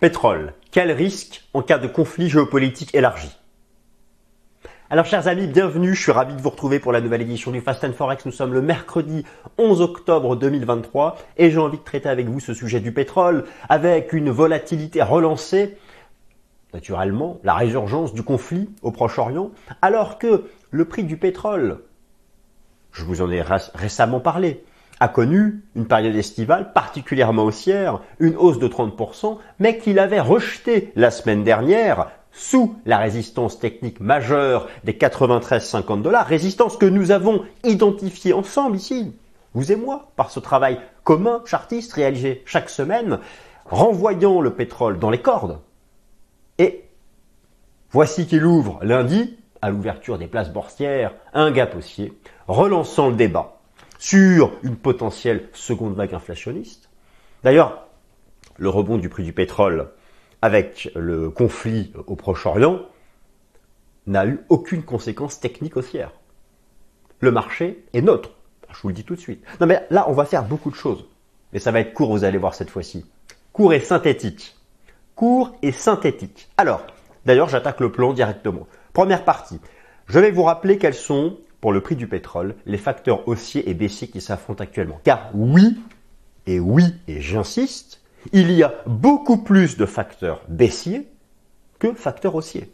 Pétrole. 0.00 0.54
Quel 0.70 0.92
risque 0.92 1.46
en 1.52 1.60
cas 1.60 1.76
de 1.76 1.86
conflit 1.86 2.30
géopolitique 2.30 2.94
élargi 2.94 3.36
alors 4.92 5.04
chers 5.04 5.28
amis, 5.28 5.46
bienvenue, 5.46 5.94
je 5.94 6.02
suis 6.02 6.10
ravi 6.10 6.34
de 6.34 6.40
vous 6.40 6.50
retrouver 6.50 6.80
pour 6.80 6.90
la 6.90 7.00
nouvelle 7.00 7.22
édition 7.22 7.52
du 7.52 7.60
Fast 7.60 7.84
and 7.84 7.92
Forex. 7.92 8.26
Nous 8.26 8.32
sommes 8.32 8.52
le 8.52 8.60
mercredi 8.60 9.24
11 9.56 9.82
octobre 9.82 10.34
2023 10.34 11.16
et 11.36 11.52
j'ai 11.52 11.58
envie 11.58 11.78
de 11.78 11.84
traiter 11.84 12.08
avec 12.08 12.26
vous 12.26 12.40
ce 12.40 12.54
sujet 12.54 12.80
du 12.80 12.90
pétrole 12.90 13.44
avec 13.68 14.12
une 14.12 14.30
volatilité 14.30 15.00
relancée, 15.00 15.78
naturellement, 16.74 17.38
la 17.44 17.54
résurgence 17.54 18.14
du 18.14 18.24
conflit 18.24 18.68
au 18.82 18.90
Proche-Orient, 18.90 19.52
alors 19.80 20.18
que 20.18 20.46
le 20.72 20.84
prix 20.86 21.04
du 21.04 21.16
pétrole, 21.16 21.84
je 22.90 23.04
vous 23.04 23.22
en 23.22 23.30
ai 23.30 23.44
récemment 23.74 24.18
parlé, 24.18 24.64
a 25.00 25.08
connu 25.08 25.64
une 25.74 25.86
période 25.86 26.14
estivale 26.14 26.72
particulièrement 26.74 27.44
haussière, 27.44 28.00
une 28.18 28.36
hausse 28.36 28.58
de 28.58 28.68
30%, 28.68 29.38
mais 29.58 29.78
qu'il 29.78 29.98
avait 29.98 30.20
rejeté 30.20 30.92
la 30.94 31.10
semaine 31.10 31.42
dernière 31.42 32.10
sous 32.32 32.76
la 32.86 32.98
résistance 32.98 33.58
technique 33.58 33.98
majeure 33.98 34.68
des 34.84 34.92
93,50 34.92 36.02
dollars, 36.02 36.26
résistance 36.26 36.76
que 36.76 36.86
nous 36.86 37.10
avons 37.10 37.44
identifiée 37.64 38.34
ensemble 38.34 38.76
ici, 38.76 39.12
vous 39.54 39.72
et 39.72 39.76
moi, 39.76 40.12
par 40.16 40.30
ce 40.30 40.38
travail 40.38 40.78
commun 41.02 41.42
chartiste 41.44 41.94
réalisé 41.94 42.42
chaque 42.44 42.70
semaine, 42.70 43.18
renvoyant 43.64 44.40
le 44.40 44.54
pétrole 44.54 44.98
dans 44.98 45.10
les 45.10 45.20
cordes. 45.20 45.58
Et 46.58 46.84
voici 47.90 48.26
qu'il 48.26 48.44
ouvre 48.44 48.78
lundi, 48.82 49.38
à 49.62 49.70
l'ouverture 49.70 50.18
des 50.18 50.26
places 50.26 50.52
boursières, 50.52 51.14
un 51.34 51.50
gap 51.50 51.74
haussier, 51.74 52.12
relançant 52.46 53.08
le 53.08 53.16
débat 53.16 53.59
sur 54.00 54.52
une 54.62 54.76
potentielle 54.76 55.48
seconde 55.52 55.94
vague 55.94 56.14
inflationniste. 56.14 56.88
D'ailleurs, 57.44 57.86
le 58.56 58.70
rebond 58.70 58.96
du 58.96 59.10
prix 59.10 59.22
du 59.24 59.34
pétrole 59.34 59.90
avec 60.40 60.90
le 60.96 61.28
conflit 61.28 61.92
au 62.06 62.16
Proche-Orient 62.16 62.80
n'a 64.06 64.26
eu 64.26 64.40
aucune 64.48 64.82
conséquence 64.82 65.38
technique 65.38 65.76
haussière. 65.76 66.12
Le 67.20 67.30
marché 67.30 67.84
est 67.92 68.00
neutre. 68.00 68.30
Je 68.72 68.80
vous 68.80 68.88
le 68.88 68.94
dis 68.94 69.04
tout 69.04 69.14
de 69.14 69.20
suite. 69.20 69.44
Non 69.60 69.66
mais 69.66 69.86
là, 69.90 70.06
on 70.08 70.12
va 70.12 70.24
faire 70.24 70.44
beaucoup 70.44 70.70
de 70.70 70.76
choses. 70.76 71.04
Mais 71.52 71.58
ça 71.58 71.70
va 71.70 71.80
être 71.80 71.92
court, 71.92 72.10
vous 72.10 72.24
allez 72.24 72.38
voir 72.38 72.54
cette 72.54 72.70
fois-ci. 72.70 73.04
Court 73.52 73.74
et 73.74 73.80
synthétique. 73.80 74.56
Court 75.14 75.54
et 75.60 75.72
synthétique. 75.72 76.48
Alors, 76.56 76.86
d'ailleurs, 77.26 77.50
j'attaque 77.50 77.80
le 77.80 77.92
plan 77.92 78.14
directement. 78.14 78.66
Première 78.94 79.26
partie. 79.26 79.60
Je 80.06 80.18
vais 80.18 80.30
vous 80.30 80.44
rappeler 80.44 80.78
quels 80.78 80.94
sont 80.94 81.36
pour 81.60 81.72
le 81.72 81.80
prix 81.80 81.96
du 81.96 82.06
pétrole, 82.06 82.54
les 82.66 82.78
facteurs 82.78 83.26
haussiers 83.28 83.68
et 83.68 83.74
baissiers 83.74 84.08
qui 84.08 84.20
s'affrontent 84.20 84.62
actuellement. 84.62 85.00
Car 85.04 85.30
oui, 85.34 85.78
et 86.46 86.58
oui, 86.58 86.84
et 87.06 87.20
j'insiste, 87.20 88.00
il 88.32 88.50
y 88.52 88.62
a 88.62 88.74
beaucoup 88.86 89.38
plus 89.38 89.76
de 89.76 89.86
facteurs 89.86 90.42
baissiers 90.48 91.08
que 91.78 91.92
facteurs 91.94 92.34
haussiers. 92.34 92.70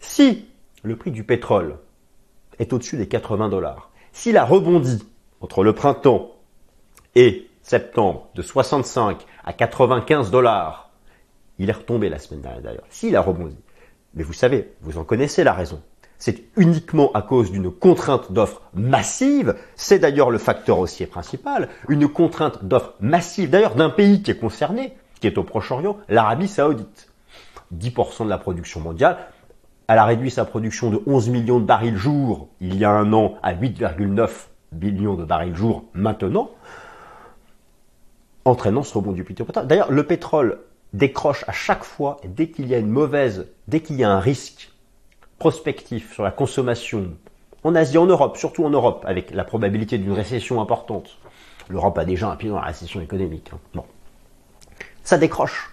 Si 0.00 0.48
le 0.82 0.96
prix 0.96 1.10
du 1.10 1.24
pétrole 1.24 1.78
est 2.58 2.72
au-dessus 2.72 2.96
des 2.96 3.08
80 3.08 3.48
dollars, 3.48 3.90
s'il 4.12 4.36
a 4.36 4.44
rebondi 4.44 5.02
entre 5.40 5.64
le 5.64 5.74
printemps 5.74 6.32
et 7.14 7.50
septembre 7.62 8.28
de 8.34 8.42
65 8.42 9.26
à 9.44 9.52
95 9.52 10.30
dollars, 10.30 10.90
il 11.58 11.68
est 11.68 11.72
retombé 11.72 12.08
la 12.08 12.18
semaine 12.18 12.42
dernière 12.42 12.62
d'ailleurs, 12.62 12.86
s'il 12.88 13.16
a 13.16 13.20
rebondi. 13.20 13.58
Mais 14.14 14.22
vous 14.22 14.32
savez, 14.32 14.72
vous 14.80 14.98
en 14.98 15.04
connaissez 15.04 15.44
la 15.44 15.52
raison 15.52 15.82
c'est 16.18 16.44
uniquement 16.56 17.12
à 17.12 17.22
cause 17.22 17.50
d'une 17.52 17.70
contrainte 17.70 18.32
d'offre 18.32 18.62
massive, 18.74 19.54
c'est 19.74 19.98
d'ailleurs 19.98 20.30
le 20.30 20.38
facteur 20.38 20.78
haussier 20.78 21.06
principal, 21.06 21.68
une 21.88 22.08
contrainte 22.08 22.64
d'offre 22.64 22.94
massive 23.00 23.50
d'ailleurs 23.50 23.74
d'un 23.74 23.90
pays 23.90 24.22
qui 24.22 24.30
est 24.30 24.38
concerné, 24.38 24.94
qui 25.20 25.26
est 25.26 25.38
au 25.38 25.44
Proche-Orient, 25.44 25.98
l'Arabie 26.08 26.48
saoudite. 26.48 27.08
10% 27.76 28.24
de 28.24 28.30
la 28.30 28.38
production 28.38 28.80
mondiale, 28.80 29.18
elle 29.88 29.98
a 29.98 30.04
réduit 30.04 30.30
sa 30.30 30.44
production 30.44 30.90
de 30.90 31.00
11 31.06 31.28
millions 31.30 31.60
de 31.60 31.64
barils 31.64 31.96
jour 31.96 32.48
il 32.60 32.76
y 32.76 32.84
a 32.84 32.90
un 32.90 33.12
an 33.12 33.34
à 33.42 33.54
8,9 33.54 34.30
millions 34.72 35.14
de 35.14 35.24
barils 35.24 35.54
jour 35.54 35.84
maintenant, 35.94 36.50
entraînant 38.44 38.82
ce 38.82 38.94
rebond 38.94 39.12
du 39.12 39.24
pétrole. 39.24 39.66
D'ailleurs, 39.66 39.90
le 39.90 40.04
pétrole 40.04 40.60
décroche 40.92 41.44
à 41.48 41.52
chaque 41.52 41.84
fois, 41.84 42.18
dès 42.24 42.48
qu'il 42.50 42.68
y 42.68 42.74
a 42.74 42.78
une 42.78 42.90
mauvaise, 42.90 43.48
dès 43.68 43.80
qu'il 43.80 43.96
y 43.96 44.04
a 44.04 44.10
un 44.10 44.20
risque 44.20 44.70
prospectif 45.38 46.12
sur 46.14 46.22
la 46.22 46.30
consommation 46.30 47.12
en 47.64 47.74
Asie, 47.74 47.98
en 47.98 48.06
Europe, 48.06 48.36
surtout 48.36 48.64
en 48.64 48.70
Europe, 48.70 49.04
avec 49.06 49.32
la 49.32 49.44
probabilité 49.44 49.98
d'une 49.98 50.12
récession 50.12 50.60
importante. 50.60 51.18
L'Europe 51.68 51.98
a 51.98 52.04
déjà 52.04 52.30
un 52.30 52.36
pied 52.36 52.48
dans 52.48 52.60
la 52.60 52.66
récession 52.66 53.00
économique. 53.00 53.50
Hein. 53.52 53.58
Bon. 53.74 53.84
Ça 55.02 55.18
décroche. 55.18 55.72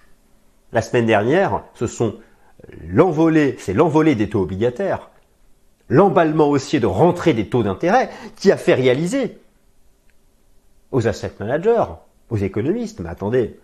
La 0.72 0.81
semaine 0.81 1.06
dernière, 1.06 1.63
ce 1.75 1.85
sont 1.85 2.16
l'envolée, 2.88 3.56
c'est 3.59 3.73
l'envolée 3.73 4.16
des 4.16 4.29
taux 4.29 4.41
obligataires, 4.41 5.12
l'emballement 5.88 6.50
haussier 6.50 6.79
de 6.79 6.88
rentrée 6.88 7.34
des 7.34 7.47
taux 7.47 7.62
d'intérêt 7.62 8.09
qui 8.35 8.52
a 8.52 8.57
fait 8.57 8.73
réaliser 8.73 9.38
aux 10.91 11.07
asset 11.07 11.34
managers, 11.40 11.85
aux 12.29 12.38
économistes, 12.38 13.00
mais 13.00 13.09
attendez, 13.09 13.59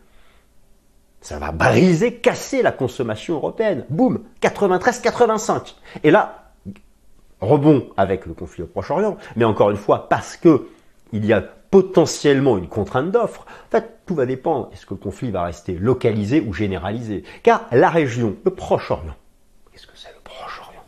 ça 1.21 1.37
va 1.37 1.51
briser, 1.51 2.15
casser 2.15 2.61
la 2.61 2.71
consommation 2.71 3.35
européenne. 3.35 3.85
Boum 3.89 4.23
93-85. 4.41 5.75
Et 6.03 6.11
là, 6.11 6.51
rebond 7.41 7.89
avec 7.97 8.25
le 8.25 8.33
conflit 8.33 8.63
au 8.63 8.67
Proche-Orient, 8.67 9.17
mais 9.35 9.45
encore 9.45 9.69
une 9.69 9.77
fois, 9.77 10.09
parce 10.09 10.37
que 10.37 10.67
il 11.11 11.25
y 11.25 11.33
a 11.33 11.41
potentiellement 11.41 12.57
une 12.57 12.67
contrainte 12.67 13.11
d'offre. 13.11 13.45
En 13.67 13.71
fait, 13.71 13.99
tout 14.05 14.15
va 14.15 14.25
dépendre. 14.25 14.69
Est-ce 14.73 14.85
que 14.85 14.93
le 14.93 14.99
conflit 14.99 15.31
va 15.31 15.43
rester 15.43 15.73
localisé 15.73 16.41
ou 16.41 16.53
généralisé? 16.53 17.23
Car 17.43 17.65
la 17.71 17.89
région, 17.89 18.35
le 18.43 18.51
Proche-Orient, 18.51 19.15
qu'est-ce 19.71 19.87
que 19.87 19.97
c'est 19.97 20.09
le 20.09 20.21
Proche-Orient? 20.23 20.83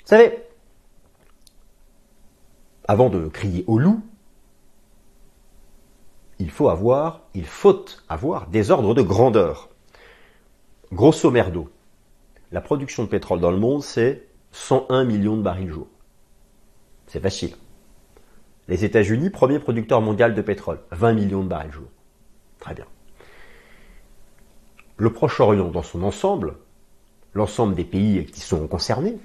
Vous 0.00 0.06
savez, 0.06 0.38
avant 2.86 3.10
de 3.10 3.28
crier 3.28 3.64
au 3.66 3.78
loup, 3.78 4.00
il 6.38 6.50
faut 6.50 6.68
avoir, 6.68 7.22
il 7.34 7.46
faut 7.46 7.84
avoir 8.08 8.48
des 8.48 8.70
ordres 8.70 8.94
de 8.94 9.02
grandeur. 9.02 9.68
Grosso 10.92 11.30
merdo, 11.30 11.68
la 12.52 12.60
production 12.60 13.04
de 13.04 13.08
pétrole 13.08 13.40
dans 13.40 13.50
le 13.50 13.58
monde, 13.58 13.82
c'est 13.82 14.26
101 14.52 15.04
millions 15.04 15.36
de 15.36 15.42
barils 15.42 15.70
jour. 15.70 15.86
C'est 17.06 17.20
facile. 17.20 17.54
Les 18.68 18.84
États-Unis, 18.84 19.30
premier 19.30 19.58
producteur 19.58 20.00
mondial 20.00 20.34
de 20.34 20.42
pétrole, 20.42 20.80
20 20.92 21.12
millions 21.14 21.42
de 21.42 21.48
barils 21.48 21.72
jour. 21.72 21.88
Très 22.60 22.74
bien. 22.74 22.86
Le 24.96 25.12
Proche-Orient 25.12 25.68
dans 25.68 25.82
son 25.82 26.02
ensemble, 26.02 26.56
l'ensemble 27.34 27.74
des 27.74 27.84
pays 27.84 28.26
qui 28.26 28.40
sont 28.40 28.66
concernés, 28.66 29.18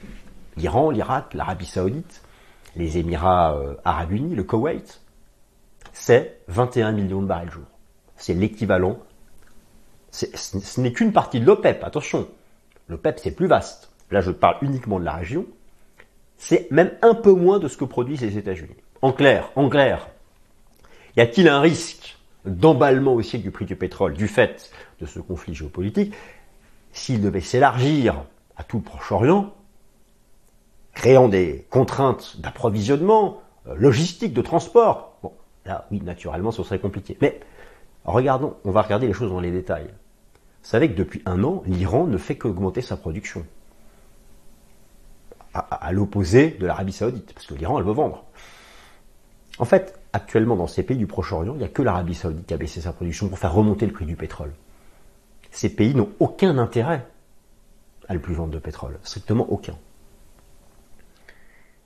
l'Iran, 0.56 0.91
l'Irak, 0.91 1.34
l'Arabie 1.34 1.66
saoudite, 1.66 2.22
les 2.75 2.97
Émirats 2.97 3.56
euh, 3.56 3.75
arabes 3.84 4.12
unis, 4.12 4.35
le 4.35 4.44
Koweït, 4.44 5.02
c'est 5.93 6.39
21 6.47 6.91
millions 6.91 7.21
de 7.21 7.27
barils 7.27 7.51
jour. 7.51 7.63
C'est 8.17 8.33
l'équivalent. 8.33 8.99
Ce 10.11 10.81
n'est 10.81 10.91
qu'une 10.91 11.13
partie 11.13 11.39
de 11.39 11.45
l'OPEP, 11.45 11.83
attention. 11.83 12.27
L'OPEP, 12.89 13.19
c'est 13.23 13.31
plus 13.31 13.47
vaste. 13.47 13.91
Là, 14.11 14.21
je 14.21 14.31
parle 14.31 14.57
uniquement 14.61 14.99
de 14.99 15.05
la 15.05 15.13
région. 15.13 15.45
C'est 16.37 16.69
même 16.71 16.91
un 17.01 17.13
peu 17.15 17.31
moins 17.31 17.59
de 17.59 17.67
ce 17.67 17.77
que 17.77 17.85
produisent 17.85 18.21
les 18.21 18.37
États-Unis. 18.37 18.75
En 19.01 19.11
clair, 19.11 19.51
en 19.55 19.69
clair, 19.69 20.09
y 21.15 21.21
a-t-il 21.21 21.47
un 21.47 21.61
risque 21.61 22.17
d'emballement 22.45 23.13
aussi 23.13 23.39
du 23.39 23.51
prix 23.51 23.65
du 23.65 23.75
pétrole 23.75 24.13
du 24.13 24.27
fait 24.27 24.71
de 24.99 25.05
ce 25.05 25.19
conflit 25.19 25.53
géopolitique 25.53 26.13
s'il 26.91 27.21
devait 27.21 27.41
s'élargir 27.41 28.25
à 28.57 28.63
tout 28.63 28.77
le 28.77 28.83
Proche-Orient, 28.83 29.53
créant 30.93 31.27
des 31.27 31.65
contraintes 31.69 32.39
d'approvisionnement, 32.39 33.41
euh, 33.67 33.75
logistique, 33.75 34.33
de 34.33 34.41
transport? 34.41 35.17
Là, 35.66 35.88
oui, 35.91 36.01
naturellement, 36.01 36.51
ce 36.51 36.63
serait 36.63 36.79
compliqué. 36.79 37.18
Mais 37.22 37.40
regardons, 38.06 38.56
on 38.65 38.71
va 38.71 38.81
regarder 38.81 39.07
les 39.07 39.13
choses 39.13 39.30
dans 39.30 39.39
les 39.39 39.51
détails. 39.51 39.88
Vous 40.63 40.69
savez 40.69 40.89
que 40.89 40.95
depuis 40.95 41.21
un 41.25 41.44
an, 41.44 41.63
l'Iran 41.65 42.06
ne 42.07 42.18
fait 42.18 42.38
qu'augmenter 42.38 42.81
sa 42.81 42.98
production. 42.98 43.45
À, 45.54 45.92
l'opposé 45.92 46.51
de 46.60 46.65
l'Arabie 46.65 46.94
Saoudite, 46.94 47.31
parce 47.33 47.45
que 47.45 47.54
l'Iran, 47.54 47.77
elle 47.77 47.86
veut 47.86 47.94
vendre. 47.94 48.24
En 49.60 49.65
fait, 49.65 50.00
actuellement, 50.12 50.56
dans 50.56 50.65
ces 50.65 50.81
pays 50.81 50.98
du 50.98 51.06
Proche-Orient, 51.06 51.54
il 51.54 51.60
n'y 51.60 51.63
a 51.63 51.68
que 51.68 51.83
l'Arabie 51.83 52.16
Saoudite 52.16 52.48
qui 52.48 52.54
a 52.56 52.57
baissé 52.57 52.81
sa 52.81 52.92
production 52.92 53.30
pour 53.30 53.38
faire 53.38 53.54
remonter 53.54 53.86
le 53.86 53.92
prix 53.92 54.06
du 54.06 54.16
pétrole. 54.16 54.51
Ces 55.51 55.69
pays 55.69 55.94
n'ont 55.94 56.09
aucun 56.19 56.57
intérêt 56.57 57.06
à 58.07 58.13
ne 58.16 58.19
plus 58.19 58.33
vendre 58.33 58.51
de 58.51 58.57
pétrole. 58.57 58.98
Strictement 59.04 59.45
aucun. 59.51 59.77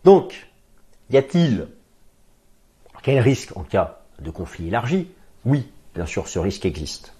Donc, 0.05 0.49
y 1.09 1.17
a-t-il 1.17 1.67
quel 3.07 3.19
risque 3.19 3.55
en 3.55 3.63
cas 3.63 4.01
de 4.19 4.29
conflit 4.31 4.67
élargi 4.67 5.09
Oui, 5.45 5.71
bien 5.95 6.05
sûr, 6.05 6.27
ce 6.27 6.39
risque 6.39 6.65
existe. 6.65 7.13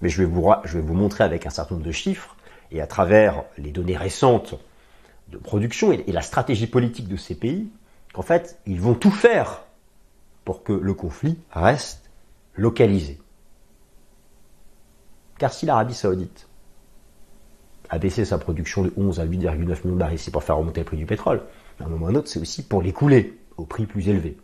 Mais 0.00 0.08
je 0.08 0.22
vais, 0.22 0.24
vous, 0.24 0.94
montrer 0.94 1.24
avec 1.24 1.44
un 1.44 1.50
certain 1.50 1.74
nombre 1.74 1.86
de 1.86 1.92
chiffres 1.92 2.38
et 2.70 2.80
à 2.80 2.86
travers 2.86 3.44
les 3.58 3.70
données 3.70 3.98
récentes 3.98 4.54
de 5.28 5.36
production 5.36 5.92
et, 5.92 6.10
la 6.10 6.22
stratégie 6.22 6.66
politique 6.66 7.06
de 7.06 7.18
ces 7.18 7.34
pays 7.34 7.68
qu'en 8.14 8.22
fait, 8.22 8.58
ils 8.64 8.80
vont 8.80 8.94
tout 8.94 9.10
faire 9.10 9.62
pour 10.46 10.62
que 10.62 10.72
le 10.72 10.94
conflit 10.94 11.38
reste 11.50 12.10
localisé. 12.54 13.20
Car 15.36 15.52
si 15.52 15.66
l'Arabie 15.66 15.92
saoudite 15.92 16.48
a 17.90 17.98
baissé 17.98 18.24
sa 18.24 18.38
production 18.38 18.84
de 18.84 18.92
11 18.96 19.20
à 19.20 19.26
8,9 19.26 19.58
millions 19.58 19.76
de 19.84 19.98
barils, 19.98 20.18
c'est 20.18 20.30
pour 20.30 20.44
faire 20.44 20.56
remonter 20.56 20.80
le 20.80 20.86
prix 20.86 20.96
du 20.96 21.04
pétrole. 21.04 21.42
À 21.78 21.84
un 21.84 21.88
moment 21.88 22.06
ou 22.06 22.08
à 22.08 22.12
un 22.12 22.14
autre, 22.14 22.28
c'est 22.28 22.40
aussi 22.40 22.62
pour 22.62 22.80
l'écouler 22.80 23.38
au 23.58 23.66
prix 23.66 23.84
plus 23.84 24.08
élevé. 24.08 24.38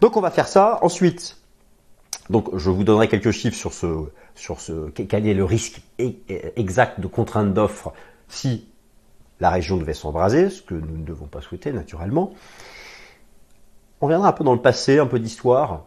Donc 0.00 0.16
on 0.16 0.20
va 0.20 0.30
faire 0.30 0.48
ça. 0.48 0.78
Ensuite, 0.82 1.36
donc 2.30 2.56
je 2.56 2.70
vous 2.70 2.84
donnerai 2.84 3.08
quelques 3.08 3.30
chiffres 3.30 3.56
sur 3.56 3.72
ce, 3.72 4.06
sur 4.34 4.60
ce, 4.60 4.90
quel 4.90 5.26
est 5.26 5.34
le 5.34 5.44
risque 5.44 5.80
e, 6.00 6.12
exact 6.56 7.00
de 7.00 7.06
contrainte 7.06 7.54
d'offre 7.54 7.92
si 8.28 8.68
la 9.40 9.50
région 9.50 9.76
devait 9.76 9.94
s'embraser, 9.94 10.50
ce 10.50 10.62
que 10.62 10.74
nous 10.74 10.96
ne 10.96 11.04
devons 11.04 11.26
pas 11.26 11.40
souhaiter 11.40 11.72
naturellement. 11.72 12.32
On 14.00 14.08
viendra 14.08 14.28
un 14.28 14.32
peu 14.32 14.44
dans 14.44 14.54
le 14.54 14.60
passé, 14.60 14.98
un 14.98 15.06
peu 15.06 15.18
d'histoire, 15.18 15.84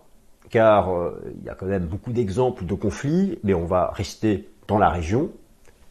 car 0.50 0.92
euh, 0.92 1.22
il 1.40 1.46
y 1.46 1.50
a 1.50 1.56
quand 1.56 1.66
même 1.66 1.86
beaucoup 1.86 2.12
d'exemples 2.12 2.66
de 2.66 2.74
conflits, 2.74 3.40
mais 3.44 3.54
on 3.54 3.66
va 3.66 3.92
rester 3.94 4.50
dans 4.68 4.78
la 4.78 4.90
région. 4.90 5.30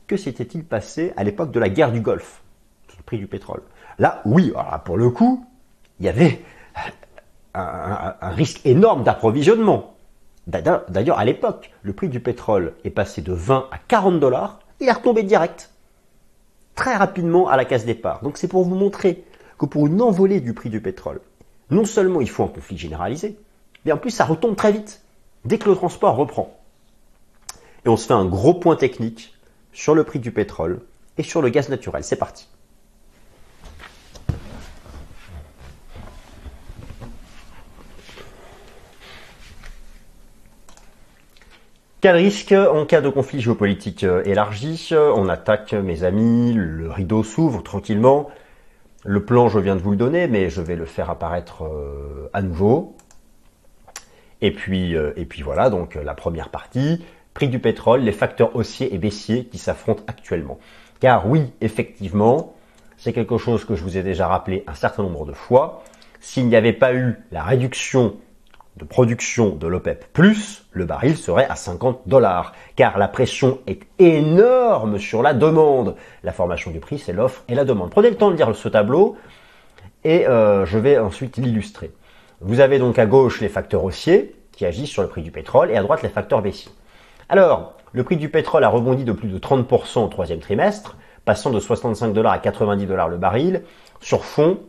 Que 0.07 0.17
s'était-il 0.17 0.65
passé 0.65 1.13
à 1.17 1.25
l'époque 1.25 1.51
de 1.53 1.61
la 1.61 1.69
guerre 1.69 1.93
du 1.93 2.01
Golfe, 2.01 2.43
le 2.97 3.03
prix 3.03 3.19
du 3.19 3.27
pétrole? 3.27 3.63
Là, 3.99 4.23
oui, 4.25 4.53
pour 4.85 4.97
le 4.97 5.11
coup, 5.11 5.45
il 6.01 6.07
y 6.07 6.09
avait 6.09 6.41
un, 7.59 8.31
risque 8.31 8.65
énorme 8.65 9.03
d'approvisionnement. 9.05 9.95
D'ailleurs, 10.47 11.19
à 11.19 11.25
l'époque, 11.25 11.71
le 11.83 11.93
prix 11.93 12.09
du 12.09 12.21
pétrole 12.21 12.75
est 12.85 12.91
passé 12.91 13.21
de 13.21 13.33
20 13.33 13.69
à 13.71 13.79
40 13.79 14.19
dollars, 14.19 14.61
il 14.81 14.89
est 14.89 14.93
retombé 14.93 15.23
direct, 15.23 15.71
très 16.75 16.97
rapidement 16.97 17.49
à 17.49 17.57
la 17.57 17.65
case 17.65 17.85
départ. 17.85 18.23
Donc 18.23 18.39
c'est 18.39 18.49
pour 18.49 18.65
vous 18.65 18.75
montrer 18.75 19.25
que 19.59 19.67
pour 19.67 19.87
une 19.87 20.01
envolée 20.01 20.41
du 20.41 20.55
prix 20.55 20.71
du 20.71 20.81
pétrole, 20.81 21.21
non 21.71 21.85
seulement 21.85 22.21
il 22.21 22.31
faut 22.31 22.45
un 22.45 22.49
conflit 22.49 22.79
généralisé, 22.79 23.37
mais 23.85 23.93
en 23.93 23.99
plus 23.99 24.11
ça 24.11 24.25
retombe 24.25 24.57
très 24.57 24.73
vite, 24.73 25.03
dès 25.45 25.59
que 25.59 25.69
le 25.69 25.75
transport 25.75 26.17
reprend. 26.17 26.57
Et 27.85 27.89
on 27.89 27.97
se 27.97 28.07
fait 28.07 28.15
un 28.15 28.25
gros 28.25 28.55
point 28.55 28.77
technique 28.77 29.35
sur 29.73 29.95
le 29.95 30.05
prix 30.05 30.19
du 30.19 30.31
pétrole 30.33 30.81
et 31.19 31.23
sur 31.23 31.43
le 31.43 31.49
gaz 31.49 31.69
naturel. 31.69 32.05
C'est 32.05 32.17
parti. 32.17 32.49
Risque 42.13 42.53
en 42.53 42.87
cas 42.87 43.01
de 43.01 43.09
conflit 43.11 43.41
géopolitique 43.41 44.03
euh, 44.05 44.23
élargi 44.25 44.91
On 44.93 45.29
attaque, 45.29 45.75
mes 45.75 46.05
amis, 46.05 46.55
le 46.55 46.91
rideau 46.91 47.23
s'ouvre 47.23 47.63
tranquillement. 47.63 48.31
Le 49.05 49.25
plan, 49.25 49.49
je 49.49 49.59
viens 49.59 49.77
de 49.77 49.81
vous 49.81 49.91
le 49.91 49.97
donner, 49.97 50.27
mais 50.27 50.49
je 50.49 50.63
vais 50.63 50.75
le 50.75 50.87
faire 50.87 51.11
apparaître 51.11 51.65
euh, 51.65 52.31
à 52.33 52.41
nouveau. 52.41 52.97
Et 54.41 54.53
puis, 54.53 54.97
euh, 54.97 55.13
et 55.17 55.27
puis 55.27 55.43
voilà, 55.43 55.69
donc 55.71 55.97
la 55.97 56.15
première 56.15 56.49
partie, 56.49 57.05
prix 57.35 57.49
du 57.49 57.59
pétrole, 57.59 58.01
les 58.01 58.13
facteurs 58.13 58.57
haussiers 58.57 58.95
et 58.95 58.99
baissiers 58.99 59.45
qui 59.45 59.59
s'affrontent 59.59 60.03
actuellement. 60.07 60.59
Car 61.01 61.29
oui, 61.29 61.53
effectivement, 61.61 62.55
c'est 62.97 63.13
quelque 63.13 63.39
chose 63.39 63.65
que 63.65 63.77
je 63.77 63.83
vous 63.83 63.99
ai 63.99 64.03
déjà 64.03 64.29
rappelé 64.29 64.65
un 64.67 64.75
certain 64.75 65.03
nombre 65.03 65.27
de 65.27 65.33
fois. 65.33 65.83
S'il 66.21 66.49
n'y 66.49 66.57
avait 66.57 66.73
pas 66.73 66.95
eu 66.95 67.19
la 67.33 67.43
réduction 67.43 68.17
de 68.79 68.85
production 68.85 69.57
de 69.57 69.67
l'OPEP+, 69.67 70.07
le 70.73 70.85
baril 70.85 71.17
serait 71.17 71.47
à 71.49 71.57
50 71.57 72.03
dollars, 72.07 72.53
car 72.77 72.97
la 72.97 73.09
pression 73.09 73.59
est 73.67 73.83
énorme 73.99 74.99
sur 74.99 75.23
la 75.23 75.35
demande. 75.35 75.97
La 76.23 76.33
formation 76.33 76.71
du 76.71 76.79
prix, 76.79 76.99
c'est 76.99 77.13
l'offre 77.13 77.43
et 77.49 77.55
la 77.55 77.65
demande. 77.65 77.91
Prenez 77.91 78.11
le 78.11 78.17
temps 78.17 78.31
de 78.31 78.37
lire 78.37 78.55
ce 78.55 78.69
tableau 78.69 79.17
et 80.05 80.29
euh, 80.29 80.65
je 80.65 80.79
vais 80.79 80.99
ensuite 80.99 81.37
l'illustrer. 81.37 81.91
Vous 82.41 82.61
avez 82.61 82.79
donc 82.79 82.99
à 82.99 83.07
gauche 83.07 83.41
les 83.41 83.49
facteurs 83.49 83.83
haussiers 83.83 84.37
qui 84.53 84.65
agissent 84.65 84.91
sur 84.91 85.03
le 85.03 85.09
prix 85.09 85.23
du 85.23 85.33
pétrole 85.33 85.71
et 85.71 85.77
à 85.77 85.83
droite 85.83 86.03
les 86.03 86.09
facteurs 86.09 86.41
baissiers. 86.41 86.73
Alors, 87.29 87.75
le 87.93 88.05
prix 88.05 88.17
du 88.17 88.29
pétrole 88.29 88.63
a 88.63 88.69
rebondi 88.69 89.05
de 89.05 89.13
plus 89.13 89.29
de 89.29 89.39
30% 89.39 90.05
au 90.05 90.09
troisième 90.09 90.39
trimestre, 90.39 90.97
passant 91.25 91.51
de 91.51 91.59
65 91.59 92.13
dollars 92.13 92.33
à 92.33 92.39
90 92.39 92.87
dollars 92.87 93.09
le 93.09 93.17
baril, 93.17 93.63
sur 94.01 94.25
fond 94.25 94.61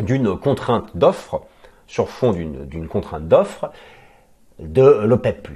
d'une 0.00 0.36
contrainte 0.36 0.96
d'offre 0.96 1.42
sur 1.88 2.08
fond 2.08 2.32
d'une 2.32 2.86
contrainte 2.86 3.26
d'offre 3.26 3.72
de 4.60 4.82
l'OPEP+. 5.04 5.48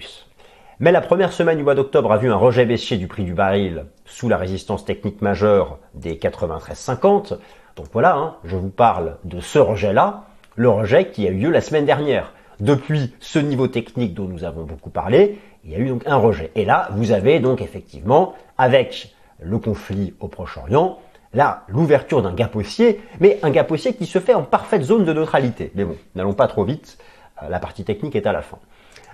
Mais 0.81 0.91
la 0.91 1.01
première 1.01 1.33
semaine 1.33 1.59
du 1.59 1.63
mois 1.63 1.77
d'octobre 1.77 2.11
a 2.11 2.17
vu 2.17 2.29
un 2.33 2.37
rejet 2.37 2.65
baissier 2.67 2.97
du 2.97 3.07
prix 3.07 3.23
du 3.23 3.35
baril 3.35 3.85
sous 4.05 4.29
la 4.29 4.37
résistance 4.37 4.85
technique 4.85 5.23
majeure 5.23 5.79
des 5.95 6.17
93,50. 6.17 7.39
Donc 7.77 7.87
voilà, 7.93 8.17
hein, 8.17 8.37
je 8.43 8.57
vous 8.57 8.71
parle 8.71 9.19
de 9.23 9.39
ce 9.39 9.61
rejet-là, 9.61 10.25
le 10.57 10.69
rejet 10.69 11.11
qui 11.11 11.29
a 11.29 11.31
eu 11.31 11.37
lieu 11.37 11.51
la 11.51 11.61
semaine 11.61 11.87
dernière. 11.87 12.33
Depuis 12.59 13.15
ce 13.21 13.39
niveau 13.39 13.69
technique 13.69 14.15
dont 14.15 14.25
nous 14.25 14.45
avons 14.45 14.65
beaucoup 14.65 14.91
parlé, 14.91 15.39
il 15.65 15.71
y 15.71 15.75
a 15.75 15.79
eu 15.79 15.89
donc 15.89 16.03
un 16.07 16.17
rejet. 16.17 16.51
Et 16.55 16.65
là, 16.65 16.89
vous 16.93 17.13
avez 17.13 17.39
donc 17.39 17.61
effectivement, 17.61 18.35
avec 18.59 19.15
le 19.41 19.59
conflit 19.59 20.15
au 20.21 20.29
Proche-Orient, 20.29 20.99
là 21.35 21.65
l'ouverture 21.69 22.23
d'un 22.23 22.35
gap 22.35 22.55
haussier, 22.57 23.01
mais 23.21 23.39
un 23.43 23.51
gap 23.51 23.71
haussier 23.71 23.95
qui 23.95 24.07
se 24.07 24.19
fait 24.19 24.35
en 24.35 24.43
parfaite 24.43 24.83
zone 24.83 25.05
de 25.05 25.13
neutralité. 25.13 25.71
Mais 25.75 25.85
bon, 25.85 25.97
n'allons 26.15 26.35
pas 26.35 26.49
trop 26.49 26.65
vite, 26.65 26.99
euh, 27.43 27.49
la 27.49 27.59
partie 27.59 27.85
technique 27.85 28.17
est 28.17 28.27
à 28.27 28.33
la 28.33 28.43
fin. 28.43 28.59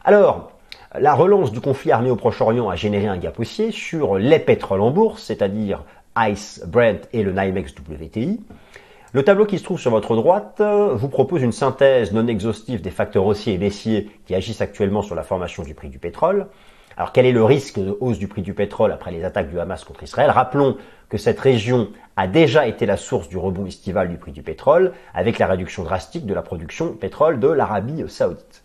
Alors, 0.04 0.52
la 0.98 1.14
relance 1.14 1.52
du 1.52 1.60
conflit 1.60 1.92
armé 1.92 2.10
au 2.10 2.16
Proche-Orient 2.16 2.68
a 2.68 2.76
généré 2.76 3.06
un 3.06 3.18
gap 3.18 3.38
haussier 3.38 3.72
sur 3.72 4.16
les 4.16 4.38
pétroles 4.38 4.80
en 4.80 4.90
bourse, 4.90 5.22
c'est-à-dire 5.22 5.84
ICE, 6.16 6.64
Brent 6.66 7.08
et 7.12 7.22
le 7.22 7.32
NYMEX 7.32 7.74
WTI. 7.74 8.40
Le 9.12 9.22
tableau 9.22 9.46
qui 9.46 9.58
se 9.58 9.64
trouve 9.64 9.80
sur 9.80 9.90
votre 9.90 10.16
droite 10.16 10.58
euh, 10.60 10.94
vous 10.94 11.08
propose 11.08 11.42
une 11.42 11.52
synthèse 11.52 12.12
non 12.12 12.26
exhaustive 12.26 12.82
des 12.82 12.90
facteurs 12.90 13.24
haussiers 13.24 13.54
et 13.54 13.58
baissiers 13.58 14.10
qui 14.26 14.34
agissent 14.34 14.60
actuellement 14.60 15.02
sur 15.02 15.14
la 15.14 15.22
formation 15.22 15.62
du 15.62 15.74
prix 15.74 15.88
du 15.88 15.98
pétrole. 15.98 16.48
Alors 16.98 17.12
quel 17.12 17.26
est 17.26 17.32
le 17.32 17.44
risque 17.44 17.78
de 17.78 17.96
hausse 18.00 18.18
du 18.18 18.26
prix 18.26 18.42
du 18.42 18.54
pétrole 18.54 18.90
après 18.90 19.12
les 19.12 19.22
attaques 19.22 19.50
du 19.50 19.60
Hamas 19.60 19.84
contre 19.84 20.02
Israël? 20.02 20.30
Rappelons 20.30 20.76
que 21.08 21.16
cette 21.16 21.38
région 21.38 21.90
a 22.16 22.26
déjà 22.26 22.66
été 22.66 22.86
la 22.86 22.96
source 22.96 23.28
du 23.28 23.38
rebond 23.38 23.66
estival 23.66 24.08
du 24.08 24.16
prix 24.16 24.32
du 24.32 24.42
pétrole 24.42 24.92
avec 25.14 25.38
la 25.38 25.46
réduction 25.46 25.84
drastique 25.84 26.26
de 26.26 26.34
la 26.34 26.42
production 26.42 26.92
pétrole 26.94 27.38
de 27.38 27.46
l'Arabie 27.46 28.02
saoudite. 28.08 28.64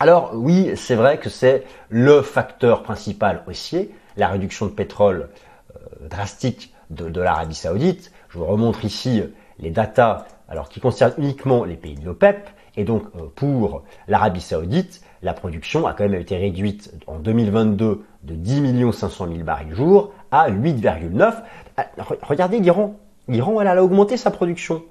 Alors 0.00 0.30
oui, 0.32 0.72
c'est 0.76 0.94
vrai 0.94 1.18
que 1.18 1.28
c'est 1.28 1.64
le 1.90 2.22
facteur 2.22 2.82
principal 2.82 3.42
haussier, 3.46 3.94
la 4.16 4.28
réduction 4.28 4.64
de 4.64 4.70
pétrole 4.70 5.28
euh, 5.76 6.08
drastique 6.08 6.72
de, 6.88 7.20
l'Arabie 7.20 7.54
saoudite. 7.54 8.12
Je 8.30 8.38
vous 8.38 8.46
remontre 8.46 8.86
ici 8.86 9.24
les 9.58 9.70
datas 9.70 10.24
qui 10.70 10.80
concernent 10.80 11.14
uniquement 11.18 11.64
les 11.64 11.76
pays 11.76 11.96
de 11.96 12.04
l'OPEP 12.06 12.48
et 12.76 12.84
donc 12.84 13.04
euh, 13.14 13.26
pour 13.36 13.82
l'Arabie 14.08 14.40
saoudite, 14.40 15.02
la 15.22 15.34
production 15.34 15.86
a 15.86 15.92
quand 15.92 16.04
même 16.04 16.20
été 16.20 16.36
réduite 16.36 16.92
en 17.06 17.18
2022 17.18 18.04
de 18.22 18.34
10 18.34 18.92
500 18.92 19.26
000 19.28 19.38
barils 19.44 19.74
jour 19.74 20.12
à 20.30 20.50
8,9. 20.50 21.34
Ah, 21.76 21.86
regardez 22.22 22.58
l'Iran. 22.58 22.96
L'Iran, 23.28 23.60
elle 23.60 23.68
a 23.68 23.82
augmenté 23.82 24.16
sa 24.16 24.30
production. 24.30 24.82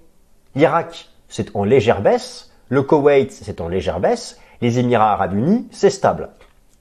L'Irak, 0.55 1.09
c'est 1.27 1.55
en 1.55 1.63
légère 1.63 2.01
baisse. 2.01 2.51
Le 2.69 2.81
Koweït, 2.81 3.31
c'est 3.31 3.59
en 3.59 3.67
légère 3.67 3.99
baisse. 3.99 4.39
Les 4.61 4.79
Émirats 4.79 5.13
arabes 5.13 5.33
unis, 5.33 5.67
c'est 5.71 5.89
stable. 5.89 6.29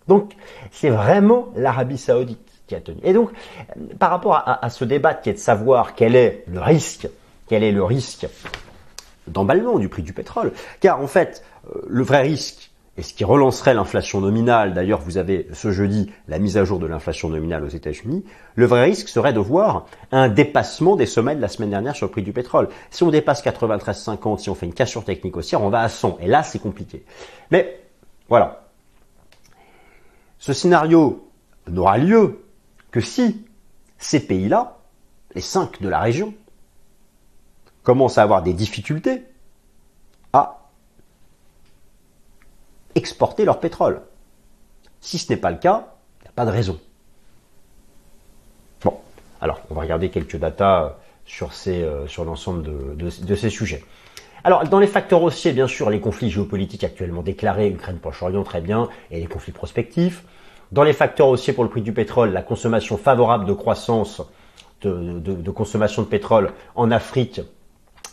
Donc, 0.07 0.37
c'est 0.71 0.90
vraiment 0.90 1.49
l'Arabie 1.57 1.99
saoudite 1.99 2.47
qui 2.66 2.75
a 2.75 2.80
tenu. 2.80 2.99
Et 3.02 3.12
donc, 3.12 3.30
par 3.99 4.11
rapport 4.11 4.35
à, 4.35 4.64
à 4.64 4.71
ce 4.71 4.85
débat 4.85 5.14
qui 5.14 5.30
est 5.30 5.35
de 5.35 5.38
savoir 5.38 5.95
quel 5.95 6.14
est 6.14 6.45
le 6.47 6.61
risque, 6.61 7.09
quel 7.49 7.64
est 7.64 7.73
le 7.73 7.83
risque 7.83 8.28
d'emballement 9.26 9.78
du 9.78 9.88
prix 9.88 10.02
du 10.02 10.12
pétrole, 10.12 10.52
car 10.80 11.00
en 11.00 11.07
fait, 11.07 11.45
euh, 11.69 11.80
le 11.88 12.02
vrai 12.02 12.23
risque, 12.23 12.70
et 13.00 13.02
ce 13.02 13.14
qui 13.14 13.25
relancerait 13.25 13.73
l'inflation 13.73 14.21
nominale, 14.21 14.75
d'ailleurs 14.75 15.00
vous 15.00 15.16
avez 15.16 15.49
ce 15.54 15.71
jeudi 15.71 16.12
la 16.28 16.38
mise 16.38 16.59
à 16.59 16.66
jour 16.66 16.78
de 16.78 16.85
l'inflation 16.85 17.30
nominale 17.30 17.64
aux 17.64 17.69
États-Unis, 17.69 18.26
le 18.57 18.66
vrai 18.66 18.83
risque 18.83 19.09
serait 19.09 19.33
de 19.33 19.38
voir 19.38 19.87
un 20.12 20.28
dépassement 20.28 20.97
des 20.97 21.07
sommets 21.07 21.35
de 21.35 21.40
la 21.40 21.49
semaine 21.49 21.71
dernière 21.71 21.97
sur 21.97 22.04
le 22.04 22.12
prix 22.12 22.23
du 22.23 22.35
pétrole. 22.35 22.69
Si 22.90 23.02
on 23.02 23.11
dépasse 23.11 23.42
93,50, 23.42 24.40
si 24.40 24.50
on 24.50 24.54
fait 24.54 24.66
une 24.66 24.75
cassure 24.75 25.02
technique 25.02 25.35
haussière, 25.35 25.62
on 25.62 25.71
va 25.71 25.80
à 25.80 25.88
100. 25.88 26.19
Et 26.21 26.26
là, 26.26 26.42
c'est 26.42 26.59
compliqué. 26.59 27.02
Mais 27.50 27.80
voilà. 28.28 28.66
Ce 30.38 30.52
scénario 30.52 31.26
n'aura 31.69 31.97
lieu 31.97 32.45
que 32.90 33.00
si 33.00 33.47
ces 33.97 34.26
pays-là, 34.26 34.76
les 35.35 35.40
cinq 35.40 35.80
de 35.80 35.88
la 35.88 36.00
région, 36.00 36.35
commencent 37.83 38.19
à 38.19 38.23
avoir 38.25 38.42
des 38.42 38.52
difficultés 38.52 39.23
à 40.35 40.60
exporter 42.94 43.44
leur 43.44 43.61
pétrole. 43.61 44.02
Si 45.00 45.18
ce 45.18 45.32
n'est 45.32 45.38
pas 45.38 45.50
le 45.50 45.59
cas, 45.59 45.94
il 46.20 46.25
n'y 46.25 46.28
a 46.28 46.32
pas 46.32 46.44
de 46.44 46.50
raison. 46.50 46.78
Bon, 48.82 48.99
alors 49.40 49.61
on 49.70 49.75
va 49.75 49.82
regarder 49.82 50.11
quelques 50.11 50.37
datas 50.37 50.97
sur, 51.25 51.52
ces, 51.52 51.82
euh, 51.82 52.06
sur 52.06 52.25
l'ensemble 52.25 52.97
de, 52.97 53.35
ces 53.37 53.50
sujets. 53.50 53.85
Alors, 54.42 54.64
dans 54.64 54.80
les 54.80 54.87
facteurs 54.87 55.23
haussiers, 55.23 55.52
bien 55.52 55.68
sûr, 55.68 55.90
les 55.90 56.00
conflits 56.00 56.30
géopolitiques 56.30 56.82
actuellement 56.82 57.23
déclarés, 57.23 57.68
Ukraine, 57.68 57.99
Proche-Orient, 57.99 58.42
très 58.42 58.61
bien, 58.61 58.88
et 59.11 59.20
les 59.20 59.26
conflits 59.26 59.52
prospectifs. 59.52 60.25
Dans 60.73 60.82
les 60.82 60.92
facteurs 60.92 61.28
haussiers 61.28 61.52
pour 61.52 61.64
le 61.64 61.70
prix 61.70 61.82
du 61.82 61.92
pétrole, 61.92 62.32
la 62.32 62.42
consommation 62.42 62.97
favorable 62.97 63.44
de 63.44 63.52
croissance 63.52 64.23
de 64.82 65.50
consommation 65.50 66.00
de 66.00 66.06
pétrole 66.06 66.52
en 66.75 66.90
Afrique 66.90 67.42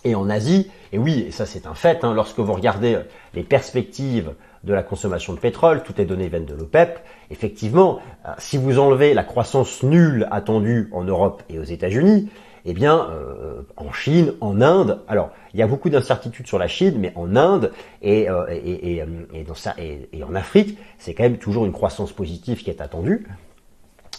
et 0.04 0.16
en 0.16 0.30
Asie. 0.30 0.70
Et 0.92 0.98
oui, 0.98 1.26
et 1.28 1.32
ça 1.32 1.46
c'est 1.46 1.66
un 1.66 1.76
fait, 1.76 2.04
hein, 2.04 2.14
lorsque 2.14 2.40
vous 2.40 2.54
regardez 2.54 3.00
les 3.34 3.44
perspectives 3.44 4.34
de 4.64 4.74
la 4.74 4.84
consommation 4.84 5.34
de 5.34 5.40
pétrole, 5.40 5.84
toutes 5.84 5.98
les 5.98 6.06
données 6.06 6.28
viennent 6.28 6.46
de 6.46 6.56
l'OPEP. 6.56 7.00
Effectivement, 7.30 8.00
euh, 8.26 8.34
si 8.38 8.58
vous 8.58 8.80
enlevez 8.80 9.14
la 9.14 9.24
croissance 9.24 9.84
nulle 9.84 10.28
attendue 10.32 10.90
en 10.92 11.04
Europe 11.04 11.44
et 11.50 11.60
aux 11.60 11.64
États-Unis, 11.64 12.30
eh 12.70 12.74
bien, 12.74 13.08
euh, 13.12 13.62
en 13.78 13.94
Chine, 13.94 14.34
en 14.42 14.60
Inde, 14.60 15.00
alors 15.08 15.32
il 15.54 15.60
y 15.60 15.64
a 15.64 15.68
beaucoup 15.68 15.90
d'incertitudes 15.90 16.48
sur 16.48 16.60
la 16.60 16.68
Chine, 16.68 16.96
mais 17.00 17.14
en 17.16 17.36
Inde 17.38 17.72
euh, 18.04 18.46
et, 18.50 18.98
et, 18.98 20.24
en 20.24 20.36
Afrique, 20.36 20.78
c'est 20.98 21.14
quand 21.14 21.24
même 21.24 21.38
toujours 21.38 21.66
une 21.66 21.72
croissance 21.72 22.12
positive 22.12 22.62
qui 22.62 22.70
est 22.70 22.82
attendue. 22.82 23.26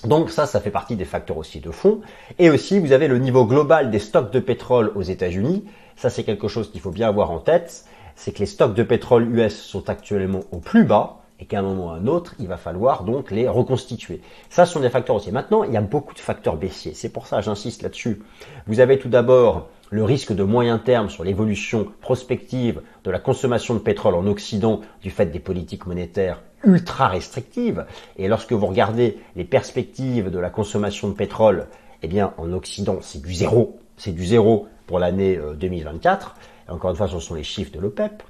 Donc 0.05 0.31
ça, 0.31 0.47
ça 0.47 0.61
fait 0.61 0.71
partie 0.71 0.97
des 0.97 1.05
facteurs 1.05 1.37
aussi 1.37 1.61
de 1.61 1.71
fond. 1.71 2.01
Et 2.39 2.49
aussi, 2.49 2.79
vous 2.79 2.93
avez 2.93 3.07
le 3.07 3.19
niveau 3.19 3.45
global 3.45 3.91
des 3.91 3.99
stocks 3.99 4.33
de 4.33 4.41
pétrole 4.41 4.93
aux 4.95 5.03
États-Unis. 5.03 5.65
Ça, 5.97 6.09
c'est 6.09 6.23
quelque 6.23 6.49
chose 6.49 6.71
qu'il 6.71 6.81
faut 6.81 6.93
bien 6.93 7.09
avoir 7.09 7.31
en 7.31 7.41
tête. 7.41 7.85
C'est 8.19 8.33
que 8.33 8.41
les 8.41 8.47
stocks 8.47 8.75
de 8.75 8.83
pétrole 8.83 9.33
US 9.33 9.57
sont 9.57 9.89
actuellement 9.89 10.41
au 10.51 10.59
plus 10.59 10.83
bas 10.83 11.21
et 11.39 11.45
qu'à 11.45 11.61
un 11.61 11.63
moment 11.63 11.87
ou 11.87 11.91
à 11.91 11.95
un 11.95 12.09
autre, 12.09 12.35
il 12.41 12.49
va 12.49 12.57
falloir 12.57 13.05
donc 13.05 13.31
les 13.31 13.47
reconstituer. 13.47 14.21
Ça, 14.51 14.67
ce 14.67 14.73
sont 14.73 14.81
des 14.81 14.91
facteurs 14.91 15.15
aussi. 15.15 15.31
Maintenant, 15.31 15.63
il 15.63 15.73
y 15.73 15.77
a 15.77 15.81
beaucoup 15.81 16.15
de 16.15 16.19
facteurs 16.19 16.57
baissiers. 16.57 16.95
C'est 16.95 17.11
pour 17.11 17.29
ça, 17.29 17.41
j'insiste 17.41 17.83
là-dessus. 17.83 18.21
Vous 18.67 18.81
avez 18.81 18.99
tout 18.99 19.09
d'abord 19.09 19.69
le 19.91 20.03
risque 20.03 20.33
de 20.33 20.43
moyen 20.43 20.79
terme 20.79 21.11
sur 21.11 21.23
l'évolution 21.23 21.87
prospective 22.01 22.83
de 23.05 23.11
la 23.13 23.21
consommation 23.21 23.75
de 23.75 23.79
pétrole 23.79 24.17
en 24.17 24.27
Occident 24.27 24.81
du 25.01 25.11
fait 25.11 25.27
des 25.27 25.39
politiques 25.39 25.87
monétaires 25.87 26.43
ultra 26.65 27.07
restrictives. 27.07 27.87
Et 28.17 28.27
lorsque 28.27 28.53
vous 28.53 28.67
regardez 28.67 29.19
les 29.37 29.45
perspectives 29.45 30.29
de 30.29 30.39
la 30.41 30.51
consommation 30.51 31.09
de 31.09 31.15
pétrole, 31.15 31.69
eh 32.03 32.09
bien, 32.09 32.35
en 32.37 32.53
Occident, 32.53 32.99
c'est 33.01 33.23
du 33.23 33.33
zéro. 33.33 33.79
C'est 33.97 34.13
du 34.13 34.27
zéro 34.27 34.67
pour 34.89 34.99
l'année 34.99 35.39
2024. 35.57 36.35
Encore 36.69 36.91
une 36.91 36.97
fois, 36.97 37.09
ce 37.09 37.19
sont 37.19 37.35
les 37.35 37.43
chiffres 37.43 37.73
de 37.73 37.81
l'OPEP. 37.81 38.23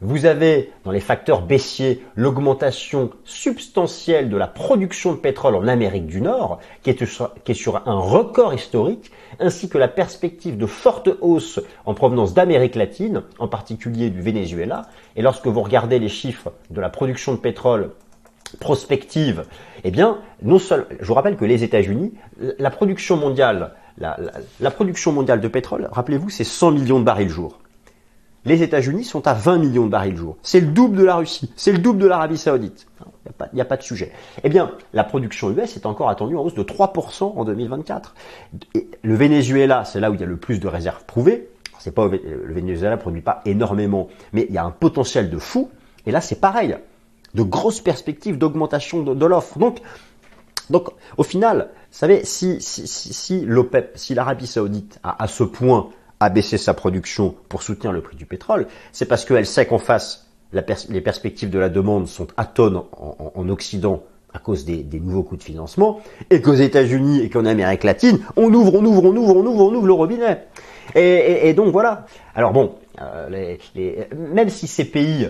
Vous 0.00 0.26
avez 0.26 0.70
dans 0.84 0.92
les 0.92 1.00
facteurs 1.00 1.42
baissiers 1.42 2.04
l'augmentation 2.14 3.10
substantielle 3.24 4.30
de 4.30 4.36
la 4.36 4.46
production 4.46 5.12
de 5.12 5.18
pétrole 5.18 5.56
en 5.56 5.66
Amérique 5.66 6.06
du 6.06 6.20
Nord, 6.20 6.60
qui 6.82 6.90
est, 6.90 7.04
sur, 7.54 7.82
un 7.84 7.98
record 7.98 8.54
historique, 8.54 9.10
ainsi 9.40 9.68
que 9.68 9.76
la 9.76 9.88
perspective 9.88 10.56
de 10.56 10.66
forte 10.66 11.10
hausse 11.20 11.58
en 11.84 11.94
provenance 11.94 12.32
d'Amérique 12.32 12.76
latine, 12.76 13.22
en 13.40 13.48
particulier 13.48 14.10
du 14.10 14.22
Venezuela. 14.22 14.82
Et 15.16 15.22
lorsque 15.22 15.48
vous 15.48 15.62
regardez 15.62 15.98
les 15.98 16.08
chiffres 16.08 16.52
de 16.70 16.80
la 16.80 16.90
production 16.90 17.32
de 17.32 17.38
pétrole 17.38 17.90
prospective, 18.60 19.46
eh 19.82 19.90
bien, 19.90 20.18
je 20.42 21.06
vous 21.06 21.14
rappelle 21.14 21.36
que 21.36 21.44
les 21.44 21.64
États-Unis, 21.64 22.14
la 22.60 22.70
production 22.70 23.16
mondiale, 23.16 23.74
la, 23.98 24.70
production 24.70 25.10
mondiale 25.10 25.40
de 25.40 25.48
pétrole, 25.48 25.88
rappelez-vous, 25.90 26.30
c'est 26.30 26.44
100 26.44 26.70
millions 26.70 27.00
de 27.00 27.04
barils 27.04 27.28
jour 27.28 27.58
les 28.48 28.62
États-Unis 28.62 29.04
sont 29.04 29.26
à 29.28 29.34
20 29.34 29.58
millions 29.58 29.84
de 29.84 29.90
barils 29.90 30.16
jour. 30.16 30.36
C'est 30.42 30.60
le 30.60 30.68
double 30.68 30.96
de 30.96 31.04
la 31.04 31.16
Russie, 31.16 31.52
c'est 31.54 31.72
le 31.72 31.78
double 31.78 32.00
de 32.00 32.06
l'Arabie 32.06 32.38
Saoudite. 32.38 32.86
Il 33.52 33.54
n'y 33.54 33.60
a, 33.60 33.64
pas 33.66 33.76
de 33.76 33.82
sujet. 33.82 34.10
Eh 34.42 34.48
bien, 34.48 34.72
la 34.94 35.04
production 35.04 35.50
US 35.50 35.76
est 35.76 35.84
encore 35.84 36.08
attendue 36.08 36.34
en 36.34 36.42
hausse 36.42 36.54
de 36.54 36.62
3% 36.62 37.34
en 37.36 37.44
2024. 37.44 38.14
le 39.02 39.14
Venezuela, 39.14 39.84
c'est 39.84 40.00
là 40.00 40.10
où 40.10 40.14
il 40.14 40.20
y 40.20 40.24
a 40.24 40.26
le 40.26 40.38
plus 40.38 40.58
de 40.60 40.66
réserves 40.66 41.04
prouvées. 41.04 41.50
C'est 41.78 41.94
pas 41.94 42.08
le 42.08 42.52
Venezuela 42.52 42.96
produit 42.96 43.20
pas 43.20 43.42
énormément, 43.44 44.08
mais 44.32 44.46
il 44.48 44.54
y 44.54 44.58
a 44.58 44.64
un 44.64 44.70
potentiel 44.70 45.30
de 45.30 45.38
fou. 45.38 45.70
Et 46.06 46.10
là, 46.10 46.20
c'est 46.20 46.40
pareil, 46.40 46.76
de 47.34 47.42
grosses 47.42 47.80
perspectives 47.80 48.38
d'augmentation 48.38 49.02
de, 49.02 49.26
l'offre. 49.26 49.58
Donc, 49.58 49.80
donc, 50.70 50.88
au 51.16 51.22
final, 51.22 51.68
vous 51.90 51.98
savez, 51.98 52.24
si, 52.24 52.58
si, 52.60 53.44
l'OPEP, 53.44 53.92
si 53.94 54.14
l'Arabie 54.14 54.46
Saoudite 54.46 54.98
a 55.02 55.22
à 55.22 55.28
ce 55.28 55.44
point 55.44 55.90
à 56.20 56.30
baisser 56.30 56.58
sa 56.58 56.74
production 56.74 57.34
pour 57.48 57.62
soutenir 57.62 57.92
le 57.92 58.00
prix 58.00 58.16
du 58.16 58.26
pétrole, 58.26 58.66
c'est 58.92 59.06
parce 59.06 59.24
qu'elle 59.24 59.46
sait 59.46 59.66
qu'en 59.66 59.78
face, 59.78 60.28
les 60.52 61.00
perspectives 61.00 61.50
de 61.50 61.58
la 61.58 61.68
demande 61.68 62.08
sont 62.08 62.26
atones 62.36 62.82
en, 62.92 63.32
en, 63.34 63.48
Occident 63.48 64.02
à 64.32 64.38
cause 64.38 64.64
des, 64.64 64.84
nouveaux 65.00 65.22
coûts 65.22 65.36
de 65.36 65.42
financement, 65.42 66.00
et 66.30 66.42
qu'aux 66.42 66.54
États-Unis 66.54 67.20
et 67.20 67.30
qu'en 67.30 67.46
Amérique 67.46 67.84
latine, 67.84 68.20
on 68.36 68.52
ouvre, 68.52 68.74
on 68.74 68.84
ouvre, 68.84 69.04
on 69.04 69.16
ouvre, 69.16 69.36
on 69.36 69.46
ouvre, 69.46 69.64
on 69.64 69.74
ouvre 69.74 69.86
le 69.86 69.92
robinet. 69.92 70.46
Et, 70.94 71.52
donc 71.54 71.72
voilà. 71.72 72.06
Alors 72.34 72.52
bon, 72.52 72.74
euh, 73.00 73.56
même 74.16 74.48
si 74.48 74.66
ces 74.66 74.84
pays 74.84 75.28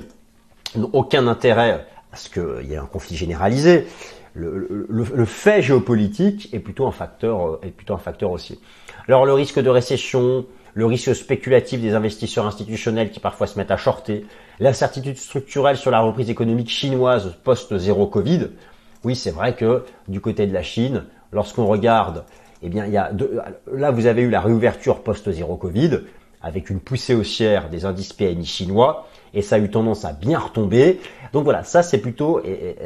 n'ont 0.76 0.90
aucun 0.92 1.26
intérêt 1.26 1.86
à 2.12 2.16
ce 2.16 2.28
qu'il 2.28 2.68
y 2.68 2.74
ait 2.74 2.78
un 2.78 2.86
conflit 2.86 3.16
généralisé, 3.16 3.86
le, 4.34 5.24
fait 5.24 5.62
géopolitique 5.62 6.48
est 6.52 6.60
plutôt 6.60 6.86
un 6.86 6.92
facteur 6.92 8.30
aussi. 8.30 8.60
Alors 9.08 9.26
le 9.26 9.32
risque 9.32 9.58
de 9.58 9.70
récession, 9.70 10.44
le 10.78 10.86
risque 10.86 11.12
spéculatif 11.12 11.80
des 11.80 11.96
investisseurs 11.96 12.46
institutionnels 12.46 13.10
qui 13.10 13.18
parfois 13.18 13.48
se 13.48 13.58
mettent 13.58 13.72
à 13.72 13.76
shorter, 13.76 14.24
l'incertitude 14.60 15.16
structurelle 15.16 15.76
sur 15.76 15.90
la 15.90 15.98
reprise 15.98 16.30
économique 16.30 16.70
chinoise 16.70 17.34
post-zéro 17.42 18.06
Covid. 18.06 18.50
Oui, 19.02 19.16
c'est 19.16 19.32
vrai 19.32 19.56
que 19.56 19.82
du 20.06 20.20
côté 20.20 20.46
de 20.46 20.54
la 20.54 20.62
Chine, 20.62 21.02
lorsqu'on 21.32 21.66
regarde, 21.66 22.22
eh 22.62 22.68
bien, 22.68 22.86
il 22.86 22.92
y 22.92 22.96
a 22.96 23.10
là 23.72 23.90
vous 23.90 24.06
avez 24.06 24.22
eu 24.22 24.30
la 24.30 24.40
réouverture 24.40 25.02
post-zéro 25.02 25.56
Covid 25.56 26.02
avec 26.42 26.70
une 26.70 26.78
poussée 26.78 27.16
haussière 27.16 27.70
des 27.70 27.84
indices 27.84 28.12
PMI 28.12 28.46
chinois 28.46 29.08
et 29.34 29.42
ça 29.42 29.56
a 29.56 29.58
eu 29.58 29.70
tendance 29.70 30.04
à 30.04 30.12
bien 30.12 30.38
retomber. 30.38 31.00
Donc 31.32 31.42
voilà, 31.42 31.64
ça 31.64 31.82
c'est 31.82 31.98
plutôt 31.98 32.40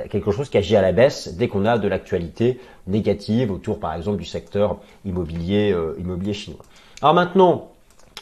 quelque 0.09 0.31
chose 0.31 0.49
qui 0.49 0.57
agit 0.57 0.77
à 0.77 0.81
la 0.81 0.93
baisse 0.93 1.35
dès 1.35 1.47
qu'on 1.47 1.67
a 1.67 1.77
de 1.77 1.89
l'actualité 1.89 2.59
négative 2.87 3.53
autour 3.53 3.81
par 3.81 3.95
exemple 3.95 4.17
du 4.17 4.25
secteur 4.25 4.79
immobilier, 5.05 5.73
euh, 5.73 5.95
immobilier 6.01 6.33
chinois. 6.33 6.63
Alors 7.03 7.15
maintenant, 7.15 7.72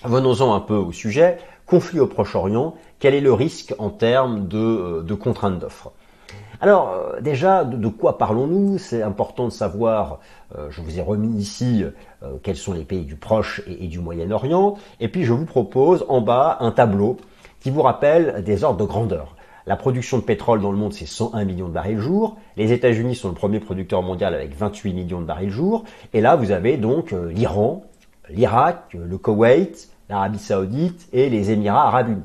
Venons-en 0.05 0.55
un 0.55 0.61
peu 0.61 0.77
au 0.77 0.93
sujet. 0.93 1.37
Conflit 1.67 2.01
au 2.01 2.07
Proche-Orient, 2.07 2.75
quel 3.01 3.15
est 3.15 3.21
le 3.21 3.35
risque 3.35 3.75
en 3.79 3.91
termes 3.91 4.49
de, 4.49 4.59
euh, 4.59 5.17
contraintes 5.17 5.59
d'offres? 5.59 5.93
Alors 6.63 6.91
euh, 6.91 7.21
déjà, 7.21 7.65
de, 7.65 7.89
quoi 7.89 8.17
parlons-nous? 8.17 8.79
C'est 8.79 9.03
important 9.03 9.45
de 9.45 9.53
savoir, 9.53 10.21
euh, 10.57 10.69
je 10.71 10.81
vous 10.81 10.99
ai 10.99 11.03
remis 11.03 11.39
ici 11.39 11.85
quels 12.43 12.57
sont 12.57 12.73
les 12.73 12.85
pays 12.85 13.05
du 13.05 13.17
Proche 13.17 13.63
et, 13.67 13.89
du 13.89 13.99
Moyen-Orient, 13.99 14.75
et 15.01 15.09
puis 15.09 15.25
je 15.25 15.33
vous 15.33 15.45
propose 15.45 16.05
en 16.09 16.23
bas 16.23 16.57
un 16.61 16.71
tableau 16.71 17.19
qui 17.61 17.71
vous 17.71 17.83
rappelle 17.83 18.43
des 18.43 18.65
ordres 18.65 18.79
de 18.79 18.85
grandeur. 18.85 19.37
La 19.67 19.77
production 19.77 20.17
de 20.17 20.23
pétrole 20.23 20.63
dans 20.63 20.73
le 20.73 20.79
monde, 20.79 20.95
c'est 20.95 21.07
101 21.07 21.45
millions 21.45 21.69
de 21.69 21.75
barils 21.75 21.99
jour. 21.99 22.37
Les 22.57 22.73
États-Unis 22.73 23.15
sont 23.15 23.29
le 23.29 23.35
premier 23.35 23.61
producteur 23.61 24.03
mondial 24.03 24.35
avec 24.35 24.57
28 24.57 24.95
millions 24.95 25.21
de 25.21 25.27
barils 25.27 25.51
jour. 25.51 25.85
Et 26.15 26.23
là, 26.23 26.37
vous 26.37 26.51
avez 26.51 26.79
donc 26.79 27.13
l'Iran, 27.13 27.85
l'Irak, 28.31 28.95
le 28.95 29.19
Koweït, 29.19 29.90
l'Arabie 30.11 30.39
Saoudite 30.39 31.09
et 31.13 31.31
les 31.31 31.51
Émirats 31.51 31.87
Arabes 31.87 32.09
Unis. 32.09 32.23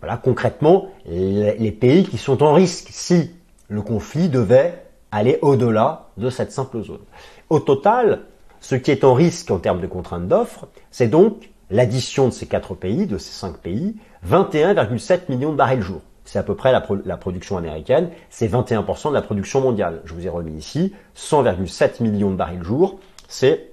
Voilà 0.00 0.16
concrètement 0.18 0.88
les 1.06 1.72
pays 1.72 2.04
qui 2.04 2.18
sont 2.18 2.42
en 2.42 2.52
risque 2.52 2.88
si 2.90 3.30
le 3.68 3.82
conflit 3.82 4.28
devait 4.28 4.84
aller 5.10 5.38
au-delà 5.42 6.08
de 6.18 6.28
cette 6.28 6.52
simple 6.52 6.82
zone. 6.82 7.00
Au 7.48 7.60
total, 7.60 8.20
ce 8.60 8.74
qui 8.74 8.90
est 8.90 9.04
en 9.04 9.14
risque 9.14 9.50
en 9.50 9.58
termes 9.58 9.80
de 9.80 9.86
contraintes 9.86 10.28
d'offres, 10.28 10.66
c'est 10.90 11.08
donc 11.08 11.50
l'addition 11.70 12.28
de 12.28 12.32
ces 12.32 12.46
quatre 12.46 12.74
pays, 12.74 13.06
de 13.06 13.18
ces 13.18 13.32
cinq 13.32 13.58
pays, 13.58 13.96
21,7 14.28 15.22
millions 15.28 15.52
de 15.52 15.56
barils 15.56 15.82
jour. 15.82 16.02
C'est 16.24 16.38
à 16.38 16.42
peu 16.42 16.54
près 16.54 16.72
la, 16.72 17.16
production 17.16 17.58
américaine, 17.58 18.10
c'est 18.30 18.48
21% 18.48 19.10
de 19.10 19.14
la 19.14 19.22
production 19.22 19.60
mondiale. 19.60 20.00
Je 20.04 20.14
vous 20.14 20.26
ai 20.26 20.30
remis 20.30 20.54
ici 20.54 20.94
100,7 21.16 22.02
millions 22.02 22.30
de 22.30 22.36
barils 22.36 22.62
jour, 22.62 22.98
c'est 23.28 23.72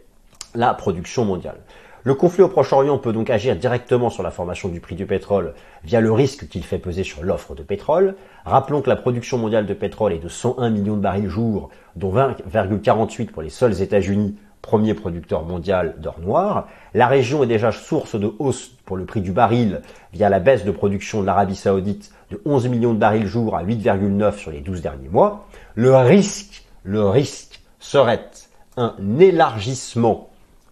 la 0.53 0.74
production 0.74 1.24
mondiale. 1.25 1.60
Le 2.03 2.15
conflit 2.15 2.41
au 2.41 2.48
Proche-Orient 2.48 2.98
peut 2.98 3.13
donc 3.13 3.29
agir 3.29 3.55
directement 3.55 4.10
sur 4.10 4.24
la 4.24 4.31
formation 4.31 4.70
du 4.70 4.79
prix 4.79 4.96
du 4.96 5.05
pétrole 5.05 5.53
via 5.84 6.01
le 6.01 6.12
risque 6.12 6.48
qu'il 6.48 6.63
fait 6.63 6.79
peser 6.79 7.03
sur 7.03 7.22
l'offre 7.22 7.53
de 7.53 7.62
pétrole. 7.62 8.15
Rappelons 8.43 8.81
que 8.81 8.89
la 8.89 8.96
production 8.96 9.38
mondiale 9.38 9.67
de 9.67 9.74
pétrole 9.75 10.13
est 10.13 10.17
de 10.17 10.27
101 10.27 10.72
millions 10.72 10.96
de 10.96 11.01
barils 11.01 11.29
jour, 11.29 11.70
dont 11.96 12.12
20,48 12.12 13.27
pour 13.27 13.43
les 13.43 13.51
seuls 13.51 13.84
États-Unis, 13.84 14.36
premier 14.63 14.96
producteur 14.96 15.43
mondial 15.43 15.93
d'or 16.00 16.20
noir. 16.20 16.67
La 16.96 17.05
région 17.05 17.43
est 17.43 17.48
déjà 17.48 17.72
source 17.72 18.15
de 18.15 18.34
hausse 18.39 18.72
pour 18.86 18.98
le 18.98 19.05
prix 19.05 19.22
du 19.22 19.31
baril 19.31 19.81
via 20.12 20.27
la 20.27 20.39
baisse 20.39 20.65
de 20.65 20.72
production 20.72 21.22
de 21.22 21.27
l'Arabie 21.27 21.55
saoudite 21.55 22.12
de 22.31 22.41
11 22.46 22.67
millions 22.70 22.93
de 22.96 23.00
barils 23.00 23.27
jour 23.27 23.55
à 23.55 23.63
8,9 23.63 24.38
sur 24.38 24.50
les 24.50 24.62
12 24.62 24.81
derniers 24.81 25.10
mois. 25.10 25.46
Le 25.75 25.96
risque, 25.96 26.65
le 26.81 27.08
risque 27.08 27.62
serait 27.79 28.31
un 28.75 28.96
élargissement 29.20 30.30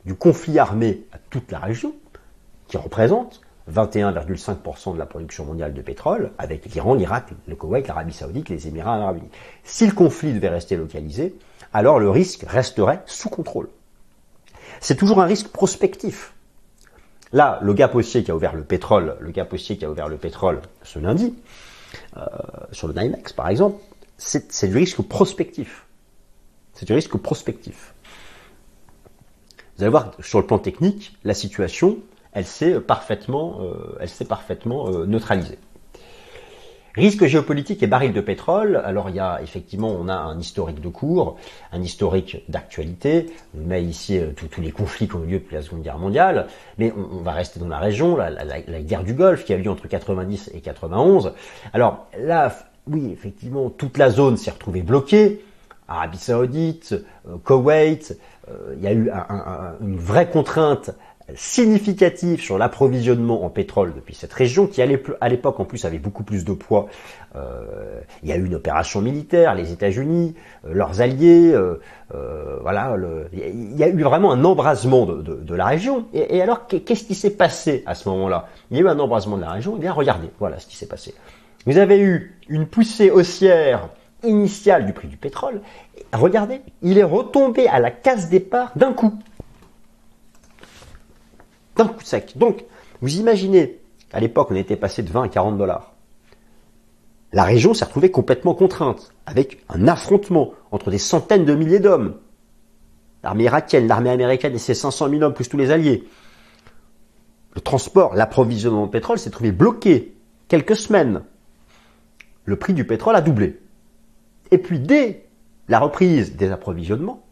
du 0.09 0.15
conflit 0.15 0.57
armé 0.57 1.05
à 1.11 1.19
toute 1.29 1.51
la 1.51 1.59
région, 1.59 1.93
qui 2.67 2.77
représente 2.77 3.41
21,5% 3.71 4.95
de 4.95 4.97
la 4.97 5.05
production 5.05 5.45
mondiale 5.45 5.75
de 5.75 5.83
pétrole, 5.83 6.31
avec 6.39 6.65
l'Iran, 6.65 6.95
l'Irak, 6.95 7.27
le 7.47 7.55
Koweït, 7.55 7.87
l'Arabie 7.87 8.13
Saoudite, 8.13 8.49
les 8.49 8.67
Émirats 8.67 8.95
arabes 8.95 9.17
unis. 9.17 9.29
Si 9.63 9.85
le 9.85 9.93
conflit 9.93 10.33
devait 10.33 10.49
rester 10.49 10.77
localisé, 10.77 11.35
alors 11.73 11.99
le 11.99 12.09
risque 12.09 12.43
resterait 12.47 13.03
sous 13.05 13.29
contrôle. 13.29 13.69
C'est 14.79 14.95
toujours 14.95 15.21
un 15.21 15.25
risque 15.25 15.49
prospectif. 15.49 16.33
Là, 17.31 17.59
le 17.61 17.75
gap 17.75 17.93
haussier 17.93 18.23
qui 18.23 18.31
a 18.31 18.35
ouvert 18.35 18.55
le 18.55 18.63
pétrole, 18.63 19.15
le 19.19 19.29
gap 19.29 19.53
haussier 19.53 19.77
qui 19.77 19.85
a 19.85 19.91
ouvert 19.91 20.07
le 20.09 20.17
pétrole 20.17 20.59
ce 20.81 20.97
lundi, 20.97 21.35
euh, 22.17 22.25
sur 22.71 22.87
le 22.87 22.95
NYMEX 22.95 23.33
par 23.33 23.47
exemple, 23.49 23.79
c'est 24.17 24.67
du 24.69 24.75
risque 24.75 25.03
prospectif. 25.03 25.85
C'est 26.73 26.87
du 26.87 26.93
risque 26.93 27.15
prospectif. 27.17 27.93
Vous 29.79 29.85
allez 29.85 29.91
voir 29.91 30.11
sur 30.19 30.41
le 30.41 30.45
plan 30.45 30.59
technique, 30.59 31.15
la 31.23 31.33
situation, 31.33 31.99
elle 32.33 32.45
s'est 32.45 32.81
parfaitement, 32.81 33.61
euh, 33.61 34.05
s'est 34.07 34.25
parfaitement 34.25 34.89
euh, 34.89 35.05
neutralisée. 35.05 35.57
Risque 36.95 37.25
géopolitique 37.27 37.81
et 37.81 37.87
baril 37.87 38.11
de 38.11 38.19
pétrole. 38.19 38.75
Alors 38.83 39.07
il 39.07 39.15
y 39.15 39.21
a 39.21 39.39
effectivement, 39.41 39.87
on 39.97 40.09
a 40.09 40.15
un 40.15 40.37
historique 40.37 40.81
de 40.81 40.89
cours, 40.89 41.37
un 41.71 41.81
historique 41.81 42.43
d'actualité. 42.49 43.27
On 43.57 43.65
met 43.65 43.81
ici 43.81 44.17
euh, 44.17 44.31
tous 44.35 44.59
les 44.59 44.71
conflits 44.71 45.07
qui 45.07 45.15
ont 45.15 45.23
eu 45.23 45.27
lieu 45.27 45.39
depuis 45.39 45.55
la 45.55 45.61
Seconde 45.61 45.83
Guerre 45.83 45.97
mondiale, 45.97 46.47
mais 46.77 46.91
on, 46.91 47.21
va 47.21 47.31
rester 47.31 47.61
dans 47.61 47.69
la 47.69 47.79
région, 47.79 48.17
la, 48.17 48.29
la, 48.31 48.81
guerre 48.81 49.05
du 49.05 49.13
Golfe 49.13 49.45
qui 49.45 49.53
a 49.53 49.55
eu 49.55 49.61
lieu 49.61 49.71
entre 49.71 49.87
90 49.87 50.51
et 50.53 50.59
91. 50.59 51.31
Alors 51.71 52.05
là, 52.19 52.53
oui, 52.85 53.11
effectivement, 53.13 53.69
toute 53.69 53.97
la 53.97 54.09
zone 54.09 54.35
s'est 54.35 54.51
retrouvée 54.51 54.81
bloquée. 54.81 55.41
Arabie 55.89 56.19
Saoudite, 56.19 56.93
euh, 57.27 57.37
Koweït, 57.43 58.17
euh, 58.47 58.75
il 58.77 58.83
y 58.83 58.87
a 58.87 58.93
eu 58.93 59.11
une 59.81 59.97
vraie 59.97 60.29
contrainte 60.29 60.91
significatif 61.35 62.41
sur 62.41 62.57
l'approvisionnement 62.57 63.45
en 63.45 63.49
pétrole 63.49 63.93
depuis 63.93 64.15
cette 64.15 64.33
région, 64.33 64.65
qui 64.65 64.81
à 64.81 65.29
l'époque 65.29 65.59
en 65.59 65.65
plus 65.65 65.85
avait 65.85 65.99
beaucoup 65.99 66.23
plus 66.23 66.43
de 66.43 66.53
poids. 66.53 66.87
Euh, 67.35 68.01
il 68.23 68.29
y 68.29 68.31
a 68.31 68.35
eu 68.35 68.45
une 68.45 68.55
opération 68.55 68.99
militaire, 68.99 69.53
les 69.53 69.71
États-Unis, 69.71 70.33
leurs 70.67 71.01
alliés, 71.01 71.55
voilà, 72.61 72.95
il 73.31 73.77
y 73.77 73.83
a 73.83 73.89
eu 73.89 74.01
vraiment 74.01 74.31
un 74.31 74.43
embrasement 74.43 75.05
de, 75.05 75.53
la 75.53 75.67
région. 75.67 76.07
Et, 76.15 76.41
alors, 76.41 76.65
qu'est-ce 76.65 77.03
qui 77.03 77.13
s'est 77.13 77.35
passé 77.35 77.83
à 77.85 77.93
ce 77.93 78.09
moment-là? 78.09 78.47
Il 78.71 78.77
y 78.77 78.79
a 78.79 78.83
eu 78.83 78.87
un 78.87 78.97
embrasement 78.97 79.37
de 79.37 79.41
la 79.41 79.51
région. 79.51 79.75
Eh 79.77 79.79
bien, 79.79 79.93
regardez, 79.93 80.31
voilà 80.39 80.57
ce 80.57 80.65
qui 80.65 80.77
s'est 80.77 80.87
passé. 80.87 81.13
Vous 81.67 81.77
avez 81.77 81.99
eu 81.99 82.39
une 82.47 82.65
poussée 82.65 83.11
haussière 83.11 83.89
initiale 84.23 84.85
du 84.85 84.93
prix 84.93 85.07
du 85.07 85.17
pétrole. 85.17 85.61
Regardez, 86.13 86.61
il 86.81 86.97
est 86.97 87.03
retombé 87.03 87.67
à 87.67 87.79
la 87.79 87.91
case 87.91 88.29
départ 88.29 88.71
d'un 88.75 88.93
coup 88.93 89.13
d'un 91.79 91.87
coup 91.87 92.03
sec. 92.03 92.33
Donc, 92.37 92.65
vous 93.01 93.17
imaginez, 93.17 93.79
à 94.11 94.19
l'époque, 94.19 94.49
on 94.51 94.55
était 94.55 94.75
passé 94.75 95.01
de 95.01 95.09
20 95.09 95.23
à 95.23 95.27
40 95.29 95.57
dollars. 95.57 95.93
La 97.31 97.43
région 97.43 97.73
s'est 97.73 97.85
retrouvée 97.85 98.11
complètement 98.11 98.53
contrainte, 98.53 99.13
avec 99.25 99.63
un 99.69 99.87
affrontement 99.87 100.51
entre 100.71 100.91
des 100.91 100.97
centaines 100.97 101.45
de 101.45 101.55
milliers 101.55 101.79
d'hommes. 101.79 102.15
L'armée 103.23 103.45
irakienne, 103.45 103.87
l'armée 103.87 104.09
américaine 104.09 104.53
et 104.55 104.59
ses 104.59 104.73
500 104.73 105.09
000 105.09 105.21
hommes, 105.21 105.33
plus 105.33 105.47
tous 105.47 105.57
les 105.57 105.71
alliés. 105.71 106.05
Le 107.55 107.61
transport, 107.61 108.13
l'approvisionnement 108.13 108.85
de 108.85 108.91
pétrole 108.91 109.19
s'est 109.19 109.29
trouvé 109.29 109.51
bloqué 109.51 110.15
quelques 110.47 110.75
semaines. 110.75 111.23
Le 112.45 112.55
prix 112.57 112.73
du 112.73 112.85
pétrole 112.85 113.15
a 113.15 113.21
doublé. 113.21 113.59
Et 114.51 114.57
puis 114.57 114.79
dès 114.79 115.25
la 115.67 115.79
reprise 115.79 116.35
des 116.35 116.51
approvisionnements, 116.51 117.23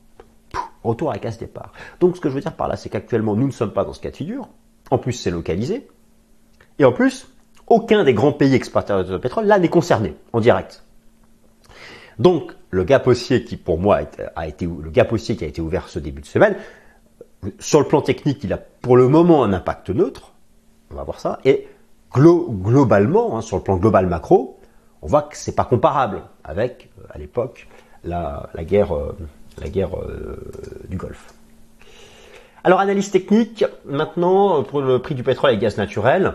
Retour 0.87 1.09
à 1.11 1.13
la 1.13 1.19
case 1.19 1.37
départ. 1.37 1.73
Donc 1.99 2.15
ce 2.15 2.21
que 2.21 2.29
je 2.29 2.35
veux 2.35 2.41
dire 2.41 2.53
par 2.53 2.67
là, 2.67 2.77
c'est 2.77 2.89
qu'actuellement, 2.89 3.35
nous 3.35 3.47
ne 3.47 3.51
sommes 3.51 3.73
pas 3.73 3.83
dans 3.83 3.93
ce 3.93 3.99
cas 3.99 4.11
de 4.11 4.15
figure. 4.15 4.47
En 4.89 4.97
plus, 4.97 5.13
c'est 5.13 5.31
localisé. 5.31 5.87
Et 6.79 6.85
en 6.85 6.93
plus, 6.93 7.27
aucun 7.67 8.03
des 8.03 8.13
grands 8.13 8.31
pays 8.31 8.53
exportateurs 8.53 9.03
de 9.03 9.17
pétrole 9.17 9.45
là 9.45 9.59
n'est 9.59 9.69
concerné 9.69 10.15
en 10.33 10.39
direct. 10.39 10.83
Donc 12.19 12.53
le 12.69 12.83
gap 12.83 13.05
haussier 13.05 13.43
qui 13.43 13.57
pour 13.57 13.79
moi 13.79 13.99
a 14.35 14.47
été 14.47 14.65
le 14.65 14.89
gap 14.89 15.15
qui 15.15 15.43
a 15.43 15.47
été 15.47 15.61
ouvert 15.61 15.89
ce 15.89 15.99
début 15.99 16.21
de 16.21 16.25
semaine, 16.25 16.55
sur 17.59 17.79
le 17.79 17.87
plan 17.87 18.01
technique, 18.01 18.43
il 18.43 18.53
a 18.53 18.57
pour 18.57 18.97
le 18.97 19.07
moment 19.07 19.43
un 19.43 19.53
impact 19.53 19.89
neutre. 19.89 20.33
On 20.91 20.95
va 20.95 21.03
voir 21.03 21.19
ça. 21.19 21.39
Et 21.43 21.67
globalement, 22.13 23.37
hein, 23.37 23.41
sur 23.41 23.57
le 23.57 23.63
plan 23.63 23.77
global 23.77 24.07
macro, 24.07 24.56
on 25.07 25.09
voit 25.09 25.21
que 25.21 25.37
c'est 25.37 25.55
pas 25.55 25.63
comparable 25.63 26.23
avec 26.43 26.89
euh, 26.99 27.03
à 27.09 27.17
l'époque 27.17 27.69
la, 28.03 28.49
guerre 28.59 28.93
euh, 28.93 29.15
la 29.57 29.69
guerre 29.69 29.97
euh, 29.97 30.51
du 30.89 30.97
Golfe. 30.97 31.33
Alors 32.65 32.81
analyse 32.81 33.09
technique, 33.09 33.63
maintenant 33.85 34.63
pour 34.63 34.81
le 34.81 34.99
prix 34.99 35.15
du 35.15 35.23
pétrole 35.23 35.53
et 35.53 35.57
gaz 35.57 35.77
naturel, 35.77 36.33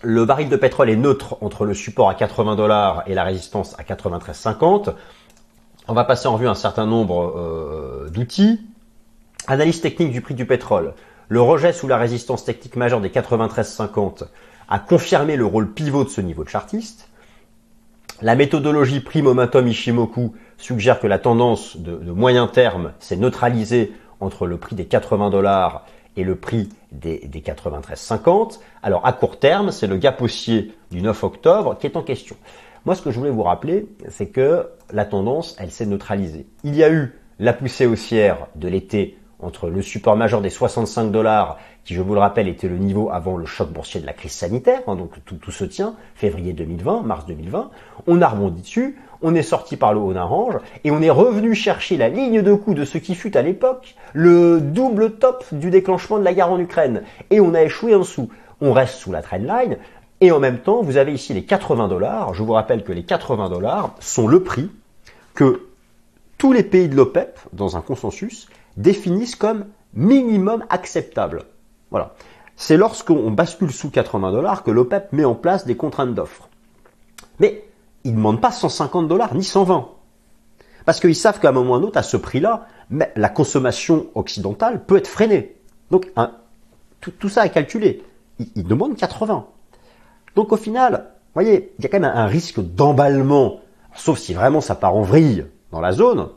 le 0.00 0.24
baril 0.24 0.48
de 0.48 0.56
pétrole 0.56 0.88
est 0.88 0.96
neutre 0.96 1.36
entre 1.42 1.66
le 1.66 1.74
support 1.74 2.08
à 2.08 2.14
80 2.14 2.56
dollars 2.56 3.02
et 3.06 3.12
la 3.12 3.24
résistance 3.24 3.78
à 3.78 3.82
93,50. 3.82 4.94
On 5.86 5.92
va 5.92 6.04
passer 6.04 6.28
en 6.28 6.36
vue 6.36 6.48
un 6.48 6.54
certain 6.54 6.86
nombre 6.86 7.34
euh, 7.36 8.08
d'outils. 8.08 8.58
Analyse 9.48 9.82
technique 9.82 10.12
du 10.12 10.22
prix 10.22 10.34
du 10.34 10.46
pétrole. 10.46 10.94
Le 11.28 11.42
rejet 11.42 11.74
sous 11.74 11.88
la 11.88 11.98
résistance 11.98 12.42
technique 12.42 12.76
majeure 12.76 13.02
des 13.02 13.10
93,50 13.10 14.24
a 14.70 14.78
confirmé 14.78 15.36
le 15.36 15.44
rôle 15.44 15.74
pivot 15.74 16.04
de 16.04 16.08
ce 16.08 16.22
niveau 16.22 16.42
de 16.42 16.48
chartiste. 16.48 17.10
La 18.22 18.34
méthodologie 18.34 19.00
prix 19.00 19.20
momentum 19.20 19.68
Ishimoku 19.68 20.32
suggère 20.56 21.00
que 21.00 21.06
la 21.06 21.18
tendance 21.18 21.76
de, 21.76 22.10
moyen 22.10 22.46
terme 22.46 22.92
s'est 22.98 23.16
neutralisée 23.16 23.92
entre 24.20 24.46
le 24.46 24.56
prix 24.56 24.74
des 24.74 24.86
80 24.86 25.28
dollars 25.28 25.84
et 26.16 26.24
le 26.24 26.34
prix 26.34 26.70
des, 26.92 27.18
des 27.26 27.40
93,50. 27.40 28.58
Alors 28.82 29.06
à 29.06 29.12
court 29.12 29.38
terme, 29.38 29.70
c'est 29.70 29.86
le 29.86 29.98
gap 29.98 30.22
haussier 30.22 30.74
du 30.90 31.02
9 31.02 31.24
octobre 31.24 31.76
qui 31.78 31.86
est 31.86 31.96
en 31.96 32.02
question. 32.02 32.36
Moi, 32.86 32.94
ce 32.94 33.02
que 33.02 33.10
je 33.10 33.18
voulais 33.18 33.30
vous 33.30 33.42
rappeler, 33.42 33.86
c'est 34.08 34.28
que 34.28 34.68
la 34.92 35.04
tendance, 35.04 35.54
elle 35.58 35.70
s'est 35.70 35.86
neutralisée. 35.86 36.46
Il 36.64 36.74
y 36.74 36.84
a 36.84 36.90
eu 36.90 37.12
la 37.38 37.52
poussée 37.52 37.84
haussière 37.84 38.46
de 38.54 38.68
l'été 38.68 39.18
entre 39.40 39.68
le 39.68 39.82
support 39.82 40.16
majeur 40.16 40.40
des 40.40 40.50
65 40.50 41.10
dollars, 41.10 41.58
qui 41.84 41.94
je 41.94 42.02
vous 42.02 42.14
le 42.14 42.20
rappelle 42.20 42.48
était 42.48 42.68
le 42.68 42.78
niveau 42.78 43.10
avant 43.10 43.36
le 43.36 43.46
choc 43.46 43.70
boursier 43.70 44.00
de 44.00 44.06
la 44.06 44.12
crise 44.12 44.32
sanitaire, 44.32 44.80
hein, 44.86 44.96
donc 44.96 45.12
tout, 45.24 45.50
se 45.50 45.64
tient, 45.64 45.94
février 46.14 46.52
2020, 46.52 47.02
mars 47.02 47.26
2020, 47.26 47.70
on 48.06 48.22
a 48.22 48.28
rebondi 48.28 48.62
dessus, 48.62 48.96
on 49.22 49.34
est 49.34 49.42
sorti 49.42 49.76
par 49.76 49.92
le 49.92 50.00
haut 50.00 50.12
d'un 50.12 50.24
range, 50.24 50.56
et 50.84 50.90
on 50.90 51.02
est 51.02 51.10
revenu 51.10 51.54
chercher 51.54 51.96
la 51.96 52.08
ligne 52.08 52.42
de 52.42 52.54
coup 52.54 52.74
de 52.74 52.84
ce 52.84 52.98
qui 52.98 53.14
fut 53.14 53.36
à 53.36 53.42
l'époque 53.42 53.94
le 54.14 54.60
double 54.60 55.12
top 55.12 55.44
du 55.52 55.70
déclenchement 55.70 56.18
de 56.18 56.24
la 56.24 56.32
guerre 56.32 56.50
en 56.50 56.58
Ukraine, 56.58 57.02
et 57.30 57.40
on 57.40 57.54
a 57.54 57.62
échoué 57.62 57.94
en 57.94 58.00
dessous. 58.00 58.30
On 58.60 58.72
reste 58.72 58.94
sous 58.94 59.12
la 59.12 59.22
trendline, 59.22 59.76
et 60.22 60.32
en 60.32 60.40
même 60.40 60.58
temps, 60.58 60.82
vous 60.82 60.96
avez 60.96 61.12
ici 61.12 61.34
les 61.34 61.44
80 61.44 61.88
dollars, 61.88 62.32
je 62.32 62.42
vous 62.42 62.52
rappelle 62.52 62.84
que 62.84 62.92
les 62.92 63.04
80 63.04 63.50
dollars 63.50 63.94
sont 64.00 64.26
le 64.26 64.42
prix 64.42 64.70
que 65.34 65.66
tous 66.38 66.52
les 66.52 66.62
pays 66.62 66.88
de 66.88 66.96
l'OPEP, 66.96 67.38
dans 67.52 67.76
un 67.76 67.80
consensus, 67.80 68.48
définissent 68.76 69.36
comme 69.36 69.66
minimum 69.94 70.64
acceptable. 70.68 71.44
Voilà. 71.90 72.14
C'est 72.56 72.76
lorsqu'on 72.76 73.30
bascule 73.30 73.72
sous 73.72 73.90
80 73.90 74.32
dollars 74.32 74.62
que 74.62 74.70
l'OPEP 74.70 75.12
met 75.12 75.24
en 75.24 75.34
place 75.34 75.66
des 75.66 75.76
contraintes 75.76 76.14
d'offres. 76.14 76.48
Mais 77.38 77.64
ils 78.04 78.12
ne 78.12 78.16
demandent 78.16 78.40
pas 78.40 78.52
150 78.52 79.08
dollars 79.08 79.34
ni 79.34 79.44
120. 79.44 79.88
Parce 80.84 81.00
qu'ils 81.00 81.16
savent 81.16 81.40
qu'à 81.40 81.48
un 81.48 81.52
moment 81.52 81.72
ou 81.72 81.74
à 81.74 81.78
un 81.78 81.82
autre, 81.82 81.98
à 81.98 82.02
ce 82.02 82.16
prix-là, 82.16 82.66
la 82.90 83.28
consommation 83.28 84.06
occidentale 84.14 84.84
peut 84.84 84.96
être 84.96 85.08
freinée. 85.08 85.56
Donc 85.90 86.12
tout, 87.00 87.28
ça 87.28 87.44
est 87.44 87.50
calculé. 87.50 88.02
Ils, 88.38 88.64
demandent 88.64 88.96
80. 88.96 89.46
Donc 90.34 90.52
au 90.52 90.56
final, 90.56 91.10
vous 91.34 91.42
voyez, 91.42 91.72
il 91.78 91.82
y 91.82 91.86
a 91.86 91.90
quand 91.90 92.00
même 92.00 92.10
un 92.14 92.26
risque 92.26 92.60
d'emballement, 92.60 93.60
sauf 93.94 94.18
si 94.18 94.34
vraiment 94.34 94.60
ça 94.60 94.74
part 94.74 94.94
en 94.94 95.02
vrille 95.02 95.46
dans 95.72 95.80
la 95.80 95.92
zone, 95.92 96.28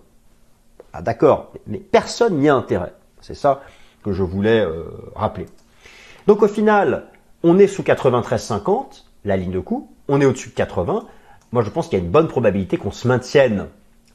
ah 0.94 1.02
d'accord, 1.02 1.52
mais 1.68 1.78
personne 1.78 2.38
n'y 2.38 2.50
a 2.50 2.56
intérêt. 2.56 2.94
C'est 3.22 3.36
ça 3.36 3.62
que 4.04 4.12
je 4.12 4.24
voulais 4.24 4.62
euh, 4.62 4.86
rappeler. 5.16 5.46
Donc 6.28 6.42
au 6.42 6.48
final, 6.48 7.06
on 7.44 7.60
est 7.60 7.68
sous 7.68 7.84
93,50, 7.84 9.04
la 9.26 9.38
ligne 9.38 9.52
de 9.52 9.60
coup, 9.60 9.92
on 10.08 10.22
est 10.22 10.26
au-dessus 10.26 10.50
de 10.50 10.56
80. 10.56 11.06
Moi 11.52 11.64
je 11.64 11.70
pense 11.70 11.88
qu'il 11.88 12.00
y 12.00 12.02
a 12.02 12.06
une 12.06 12.12
bonne 12.12 12.28
probabilité 12.28 12.78
qu'on 12.78 12.92
se 12.92 13.08
maintienne 13.08 13.68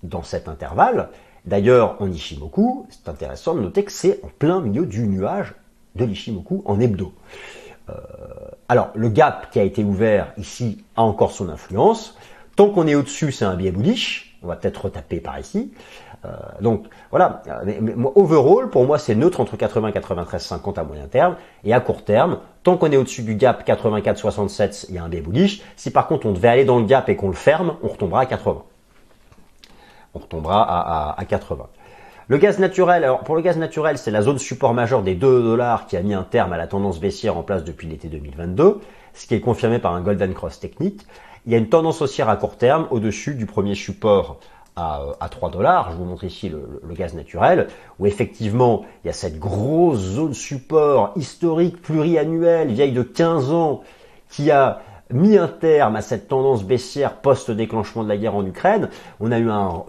dans 0.03 0.23
cet 0.23 0.49
intervalle. 0.49 1.09
D'ailleurs, 1.45 2.01
en 2.01 2.11
Ishimoku, 2.11 2.87
c'est 2.89 3.09
intéressant 3.09 3.55
de 3.55 3.61
noter 3.61 3.85
que 3.85 3.93
c'est 3.93 4.21
en 4.23 4.29
plein 4.39 4.61
milieu 4.61 4.87
du 4.87 5.07
nuage 5.07 5.55
de 5.95 6.05
l'Ishimoku 6.05 6.63
en 6.65 6.81
hebdo. 6.81 7.13
Euh, 7.91 7.95
alors, 8.69 8.91
le 8.95 9.09
gap 9.09 9.51
qui 9.51 9.59
a 9.59 9.63
été 9.63 9.85
ouvert 9.85 10.33
ici 10.39 10.85
a 10.97 11.03
encore 11.03 11.33
son 11.33 11.51
influence. 11.51 12.17
Tant 12.57 12.71
qu'on 12.71 12.87
est 12.87 12.95
au-dessus, 12.95 13.31
c'est 13.31 13.45
un 13.45 13.57
biais 13.57 13.73
bullish. 13.73 14.39
On 14.43 14.47
va 14.47 14.57
peut-être 14.57 14.87
retaper 14.87 15.21
par 15.21 15.39
ici. 15.39 15.73
Euh, 16.25 16.29
donc 16.61 16.87
voilà, 17.11 17.43
mais, 17.65 17.81
overall, 18.15 18.71
pour 18.71 18.87
moi, 18.87 18.99
c'est 18.99 19.15
neutre 19.15 19.41
entre 19.41 19.57
80 19.57 19.89
et 19.89 19.93
93, 19.93 20.43
50 20.43 20.79
à 20.79 20.85
moyen 20.85 21.07
terme. 21.07 21.37
Et 21.65 21.73
à 21.73 21.81
court 21.81 22.05
terme, 22.05 22.39
tant 22.63 22.77
qu'on 22.77 22.91
est 22.91 22.97
au-dessus 22.97 23.23
du 23.23 23.35
gap 23.35 23.65
84, 23.65 24.19
67, 24.19 24.87
il 24.89 24.95
y 24.95 24.99
a 24.99 25.05
un 25.05 25.09
biais 25.09 25.21
bullish. 25.21 25.63
Si 25.77 25.91
par 25.91 26.07
contre 26.07 26.27
on 26.27 26.33
devait 26.33 26.49
aller 26.49 26.65
dans 26.65 26.79
le 26.79 26.85
gap 26.85 27.09
et 27.09 27.17
qu'on 27.17 27.29
le 27.29 27.35
ferme, 27.35 27.77
on 27.83 27.89
retombera 27.89 28.23
à 28.23 28.27
80. 28.27 28.63
On 30.15 30.19
retombera 30.19 30.63
à, 30.63 31.21
à, 31.21 31.25
80. 31.25 31.67
Le 32.29 32.39
gaz 32.39 32.59
naturel, 32.59 33.05
alors 33.05 33.21
pour 33.21 33.37
le 33.37 33.43
gaz 33.43 33.59
naturel, 33.59 33.99
c'est 33.99 34.11
la 34.11 34.23
zone 34.23 34.39
support 34.39 34.73
majeure 34.73 35.03
des 35.03 35.15
2 35.15 35.43
dollars 35.43 35.87
qui 35.87 35.97
a 35.97 36.03
mis 36.03 36.15
un 36.15 36.23
terme 36.23 36.53
à 36.53 36.57
la 36.57 36.67
tendance 36.67 37.01
baissière 37.01 37.37
en 37.37 37.43
place 37.43 37.65
depuis 37.65 37.87
l'été 37.87 38.09
2022, 38.09 38.81
ce 39.13 39.27
qui 39.27 39.35
est 39.35 39.41
confirmé 39.41 39.79
par 39.79 39.95
un 39.95 40.01
Golden 40.01 40.33
Cross 40.33 40.61
technique. 40.61 41.07
Il 41.47 41.53
y 41.53 41.55
a 41.55 41.59
une 41.59 41.69
tendance 41.69 42.01
haussière 42.01 42.31
à 42.31 42.37
court 42.37 42.57
terme 42.57 42.87
au-dessus 42.91 43.35
du 43.35 43.45
premier 43.45 43.75
support 43.75 44.39
à, 44.77 45.29
3 45.31 45.51
dollars. 45.51 45.93
Je 45.93 45.97
vous 45.97 46.05
montre 46.05 46.25
ici 46.25 46.49
le, 46.49 46.95
gaz 46.95 47.15
naturel, 47.15 47.69
où 47.99 48.07
effectivement 48.07 48.85
il 49.03 49.09
y 49.09 49.11
a 49.11 49.13
cette 49.13 49.39
grosse 49.39 49.99
zone 49.99 50.35
support 50.35 51.13
historique 51.17 51.81
pluriannuelle, 51.81 52.69
vieille 52.73 52.93
de 52.93 53.03
15 53.03 53.53
ans, 53.53 53.83
qui 54.31 54.51
a 54.51 54.81
mis 55.12 55.37
un 55.37 55.49
terme 55.49 55.97
à 55.97 56.01
cette 56.01 56.29
tendance 56.29 56.64
baissière 56.64 57.17
post-déclenchement 57.17 58.05
de 58.05 58.09
la 58.09 58.17
guerre 58.17 58.35
en 58.35 58.45
Ukraine. 58.45 58.88
On 59.21 59.33
a 59.33 59.38
eu 59.38 59.51
un, 59.51 59.85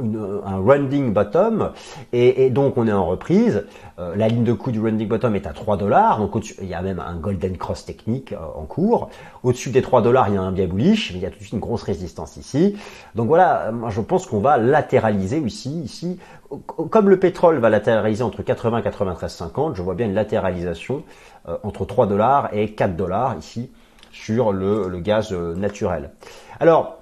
un 0.45 0.58
running 0.58 1.13
bottom 1.13 1.71
et, 2.12 2.49
donc 2.49 2.78
on 2.78 2.88
est 2.88 2.91
en 2.91 3.06
reprise. 3.06 3.65
Euh, 3.97 4.15
la 4.15 4.28
ligne 4.28 4.43
de 4.43 4.54
coût 4.54 4.71
du 4.71 4.82
running 4.82 5.08
bottom 5.08 5.36
est 5.36 5.47
à 5.47 5.54
3 5.54 5.78
dollars, 5.78 6.19
donc 6.19 6.36
il 6.62 6.67
y 6.67 6.73
a 6.73 6.82
même 6.82 6.99
un 6.99 7.15
golden 7.15 7.58
cross 7.58 7.86
technique 7.86 8.34
euh, 8.34 8.38
en 8.56 8.65
cours. 8.65 9.10
Au-dessus 9.43 9.69
des 9.69 9.82
3 9.82 10.01
dollars, 10.01 10.28
il 10.28 10.36
y 10.36 10.38
a 10.38 10.41
un 10.41 10.51
biais 10.51 10.67
bullish, 10.67 11.13
mais 11.13 11.19
il 11.19 11.23
y 11.23 11.25
a 11.25 11.30
tout 11.30 11.38
de 11.38 11.43
suite 11.43 11.54
une 11.54 11.60
grosse 11.60 11.84
résistance 11.84 12.36
ici. 12.36 12.75
Donc 13.15 13.28
voilà, 13.28 13.71
moi 13.71 13.89
je 13.89 14.01
pense 14.01 14.28
qu'on 14.28 14.39
va 14.39 14.58
latéraliser 14.58 15.38
ici, 15.38 15.82
ici. 15.82 16.19
Comme 16.67 17.10
le 17.10 17.19
pétrole 17.19 17.58
va 17.58 17.69
latéraliser 17.69 18.23
entre 18.23 18.43
80 18.43 18.80
et 18.80 18.82
93,50, 18.82 19.75
je 19.75 19.82
vois 19.82 19.95
bien 19.95 20.08
une 20.08 20.13
latéralisation 20.13 21.04
euh, 21.47 21.58
entre 21.63 21.86
3 21.86 22.08
dollars 22.08 22.49
et 22.54 22.73
4 22.73 22.95
dollars 22.95 23.38
ici 23.38 23.71
sur 24.23 24.51
le, 24.51 24.99
gaz 24.99 25.32
naturel. 25.32 26.12
Alors, 26.60 26.97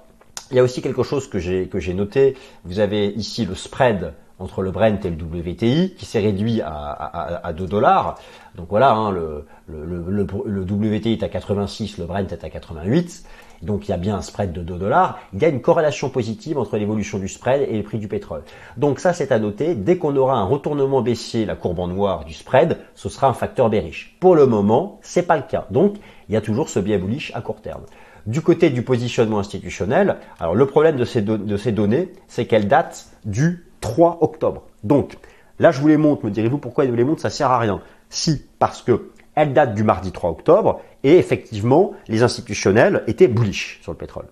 il 0.50 0.56
y 0.56 0.60
a 0.60 0.62
aussi 0.62 0.82
quelque 0.82 1.02
chose 1.02 1.28
que 1.28 1.38
j'ai 1.38 1.94
noté. 1.94 2.36
Vous 2.64 2.80
avez 2.80 3.08
ici 3.08 3.46
le 3.46 3.54
spread 3.54 4.12
entre 4.38 4.62
le 4.62 4.70
Brent 4.70 5.04
et 5.04 5.10
le 5.10 5.16
WTI 5.16 5.94
qui 5.96 6.04
s'est 6.04 6.20
réduit 6.20 6.60
à, 6.60 6.70
à, 6.70 7.46
à, 7.46 7.52
2 7.52 7.66
dollars. 7.66 8.18
Donc 8.56 8.66
voilà, 8.68 8.92
hein, 8.92 9.10
le, 9.10 9.46
le, 9.68 10.62
WTI 10.62 11.12
est 11.12 11.22
à 11.22 11.28
86, 11.28 11.98
le 11.98 12.06
Brent 12.06 12.32
est 12.32 12.44
à 12.44 12.50
88. 12.50 13.24
Donc 13.64 13.88
il 13.88 13.90
y 13.90 13.94
a 13.94 13.96
bien 13.96 14.16
un 14.16 14.22
spread 14.22 14.52
de 14.52 14.62
2 14.62 14.76
dollars. 14.76 15.18
Il 15.32 15.42
y 15.42 15.44
a 15.44 15.48
une 15.48 15.60
corrélation 15.60 16.10
positive 16.10 16.58
entre 16.58 16.76
l'évolution 16.76 17.18
du 17.18 17.28
spread 17.28 17.66
et 17.68 17.76
le 17.76 17.82
prix 17.82 17.98
du 17.98 18.08
pétrole. 18.08 18.42
Donc 18.76 19.00
ça 19.00 19.12
c'est 19.12 19.32
à 19.32 19.38
noter. 19.38 19.74
Dès 19.74 19.98
qu'on 19.98 20.16
aura 20.16 20.36
un 20.36 20.44
retournement 20.44 21.02
baissier, 21.02 21.44
la 21.44 21.56
courbe 21.56 21.80
en 21.80 21.88
noir 21.88 22.24
du 22.24 22.34
spread, 22.34 22.78
ce 22.94 23.08
sera 23.08 23.28
un 23.28 23.32
facteur 23.32 23.70
bearish. 23.70 24.16
Pour 24.20 24.34
le 24.36 24.46
moment, 24.46 24.98
c'est 25.02 25.26
pas 25.26 25.36
le 25.36 25.42
cas. 25.42 25.66
Donc 25.70 25.96
il 26.28 26.34
y 26.34 26.36
a 26.36 26.40
toujours 26.40 26.68
ce 26.68 26.78
biais 26.78 26.98
bullish 26.98 27.32
à 27.34 27.40
court 27.40 27.60
terme. 27.60 27.82
Du 28.26 28.40
côté 28.40 28.70
du 28.70 28.82
positionnement 28.82 29.38
institutionnel, 29.38 30.16
alors 30.40 30.54
le 30.54 30.66
problème 30.66 30.96
de 30.96 31.04
ces, 31.04 31.20
données, 31.20 32.12
c'est 32.26 32.46
qu'elles 32.46 32.68
datent 32.68 33.08
du 33.26 33.66
3 33.82 34.18
octobre. 34.22 34.62
Donc 34.82 35.18
là, 35.58 35.70
je 35.72 35.80
vous 35.80 35.88
les 35.88 35.98
montre. 35.98 36.24
Me 36.24 36.30
direz-vous 36.30 36.56
pourquoi 36.56 36.86
je 36.86 36.90
vous 36.90 36.96
les 36.96 37.04
montre 37.04 37.20
Ça 37.20 37.28
sert 37.28 37.50
à 37.50 37.58
rien? 37.58 37.82
Si, 38.08 38.46
parce 38.58 38.80
que 38.80 39.10
elles 39.34 39.52
datent 39.52 39.74
du 39.74 39.84
mardi 39.84 40.12
3 40.12 40.30
octobre 40.30 40.80
et 41.02 41.18
effectivement, 41.18 41.92
les 42.08 42.22
institutionnels 42.22 43.02
étaient 43.06 43.28
bullish 43.28 43.80
sur 43.82 43.92
le 43.92 43.98
pétrole. 43.98 44.26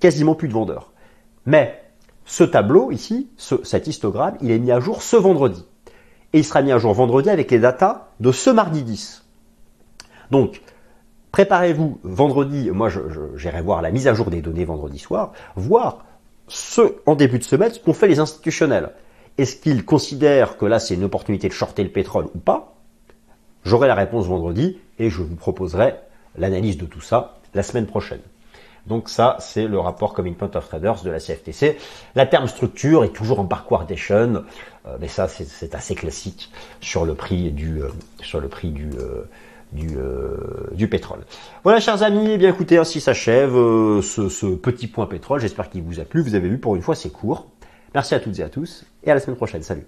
Quasiment 0.00 0.34
plus 0.34 0.48
de 0.48 0.52
vendeurs. 0.52 0.92
Mais 1.44 1.82
ce 2.24 2.44
tableau 2.44 2.90
ici, 2.90 3.28
cet 3.36 3.86
histogramme, 3.86 4.36
il 4.40 4.50
est 4.50 4.58
mis 4.58 4.72
à 4.72 4.80
jour 4.80 5.02
ce 5.02 5.16
vendredi. 5.16 5.64
Et 6.32 6.38
il 6.38 6.44
sera 6.44 6.62
mis 6.62 6.72
à 6.72 6.78
jour 6.78 6.92
vendredi 6.92 7.30
avec 7.30 7.50
les 7.50 7.58
datas 7.58 8.08
de 8.20 8.32
ce 8.32 8.50
mardi 8.50 8.82
10. 8.82 9.24
Donc, 10.30 10.60
Préparez-vous 11.36 12.00
vendredi, 12.02 12.70
moi 12.70 12.88
j'irai 13.36 13.60
voir 13.60 13.82
la 13.82 13.90
mise 13.90 14.08
à 14.08 14.14
jour 14.14 14.30
des 14.30 14.40
données 14.40 14.64
vendredi 14.64 14.98
soir, 14.98 15.32
voir 15.54 16.06
ce, 16.48 16.96
en 17.04 17.14
début 17.14 17.38
de 17.38 17.44
semaine, 17.44 17.70
ce 17.70 17.78
qu'ont 17.78 17.92
fait 17.92 18.08
les 18.08 18.20
institutionnels. 18.20 18.92
Est-ce 19.36 19.56
qu'ils 19.56 19.84
considèrent 19.84 20.56
que 20.56 20.64
là 20.64 20.78
c'est 20.78 20.94
une 20.94 21.04
opportunité 21.04 21.48
de 21.48 21.52
shorter 21.52 21.84
le 21.84 21.90
pétrole 21.90 22.28
ou 22.34 22.38
pas? 22.38 22.75
J'aurai 23.66 23.88
la 23.88 23.96
réponse 23.96 24.26
vendredi 24.26 24.78
et 25.00 25.10
je 25.10 25.22
vous 25.22 25.34
proposerai 25.34 25.96
l'analyse 26.38 26.78
de 26.78 26.86
tout 26.86 27.00
ça 27.00 27.40
la 27.52 27.64
semaine 27.64 27.86
prochaine. 27.86 28.20
Donc 28.86 29.08
ça, 29.08 29.36
c'est 29.40 29.66
le 29.66 29.80
rapport 29.80 30.14
Point 30.14 30.50
of 30.54 30.68
Traders 30.68 31.02
de 31.02 31.10
la 31.10 31.18
CFTC. 31.18 31.76
La 32.14 32.26
terme 32.26 32.46
structure 32.46 33.02
est 33.02 33.08
toujours 33.08 33.40
en 33.40 33.44
backwardation, 33.44 34.44
euh, 34.86 34.96
mais 35.00 35.08
ça 35.08 35.26
c'est 35.26 35.74
assez 35.74 35.96
classique 35.96 36.52
sur 36.80 37.04
le 37.04 37.14
prix 37.16 37.50
du 37.50 37.82
euh, 37.82 37.88
sur 38.22 38.40
le 38.40 38.46
prix 38.46 38.70
du 38.70 38.90
euh, 39.00 39.24
du, 39.72 39.96
euh, 39.96 40.36
du 40.70 40.86
pétrole. 40.86 41.24
Voilà 41.64 41.80
chers 41.80 42.04
amis, 42.04 42.28
eh 42.30 42.38
bien 42.38 42.50
écoutez, 42.50 42.78
ainsi 42.78 43.00
s'achève 43.00 43.50
ce, 44.00 44.28
ce 44.28 44.46
petit 44.46 44.86
point 44.86 45.06
pétrole. 45.06 45.40
J'espère 45.40 45.70
qu'il 45.70 45.82
vous 45.82 45.98
a 45.98 46.04
plu. 46.04 46.22
Vous 46.22 46.36
avez 46.36 46.48
vu 46.48 46.58
pour 46.58 46.76
une 46.76 46.82
fois 46.82 46.94
c'est 46.94 47.10
court. 47.10 47.48
Merci 47.94 48.14
à 48.14 48.20
toutes 48.20 48.38
et 48.38 48.44
à 48.44 48.48
tous 48.48 48.84
et 49.02 49.10
à 49.10 49.14
la 49.14 49.20
semaine 49.20 49.36
prochaine. 49.36 49.64
Salut 49.64 49.86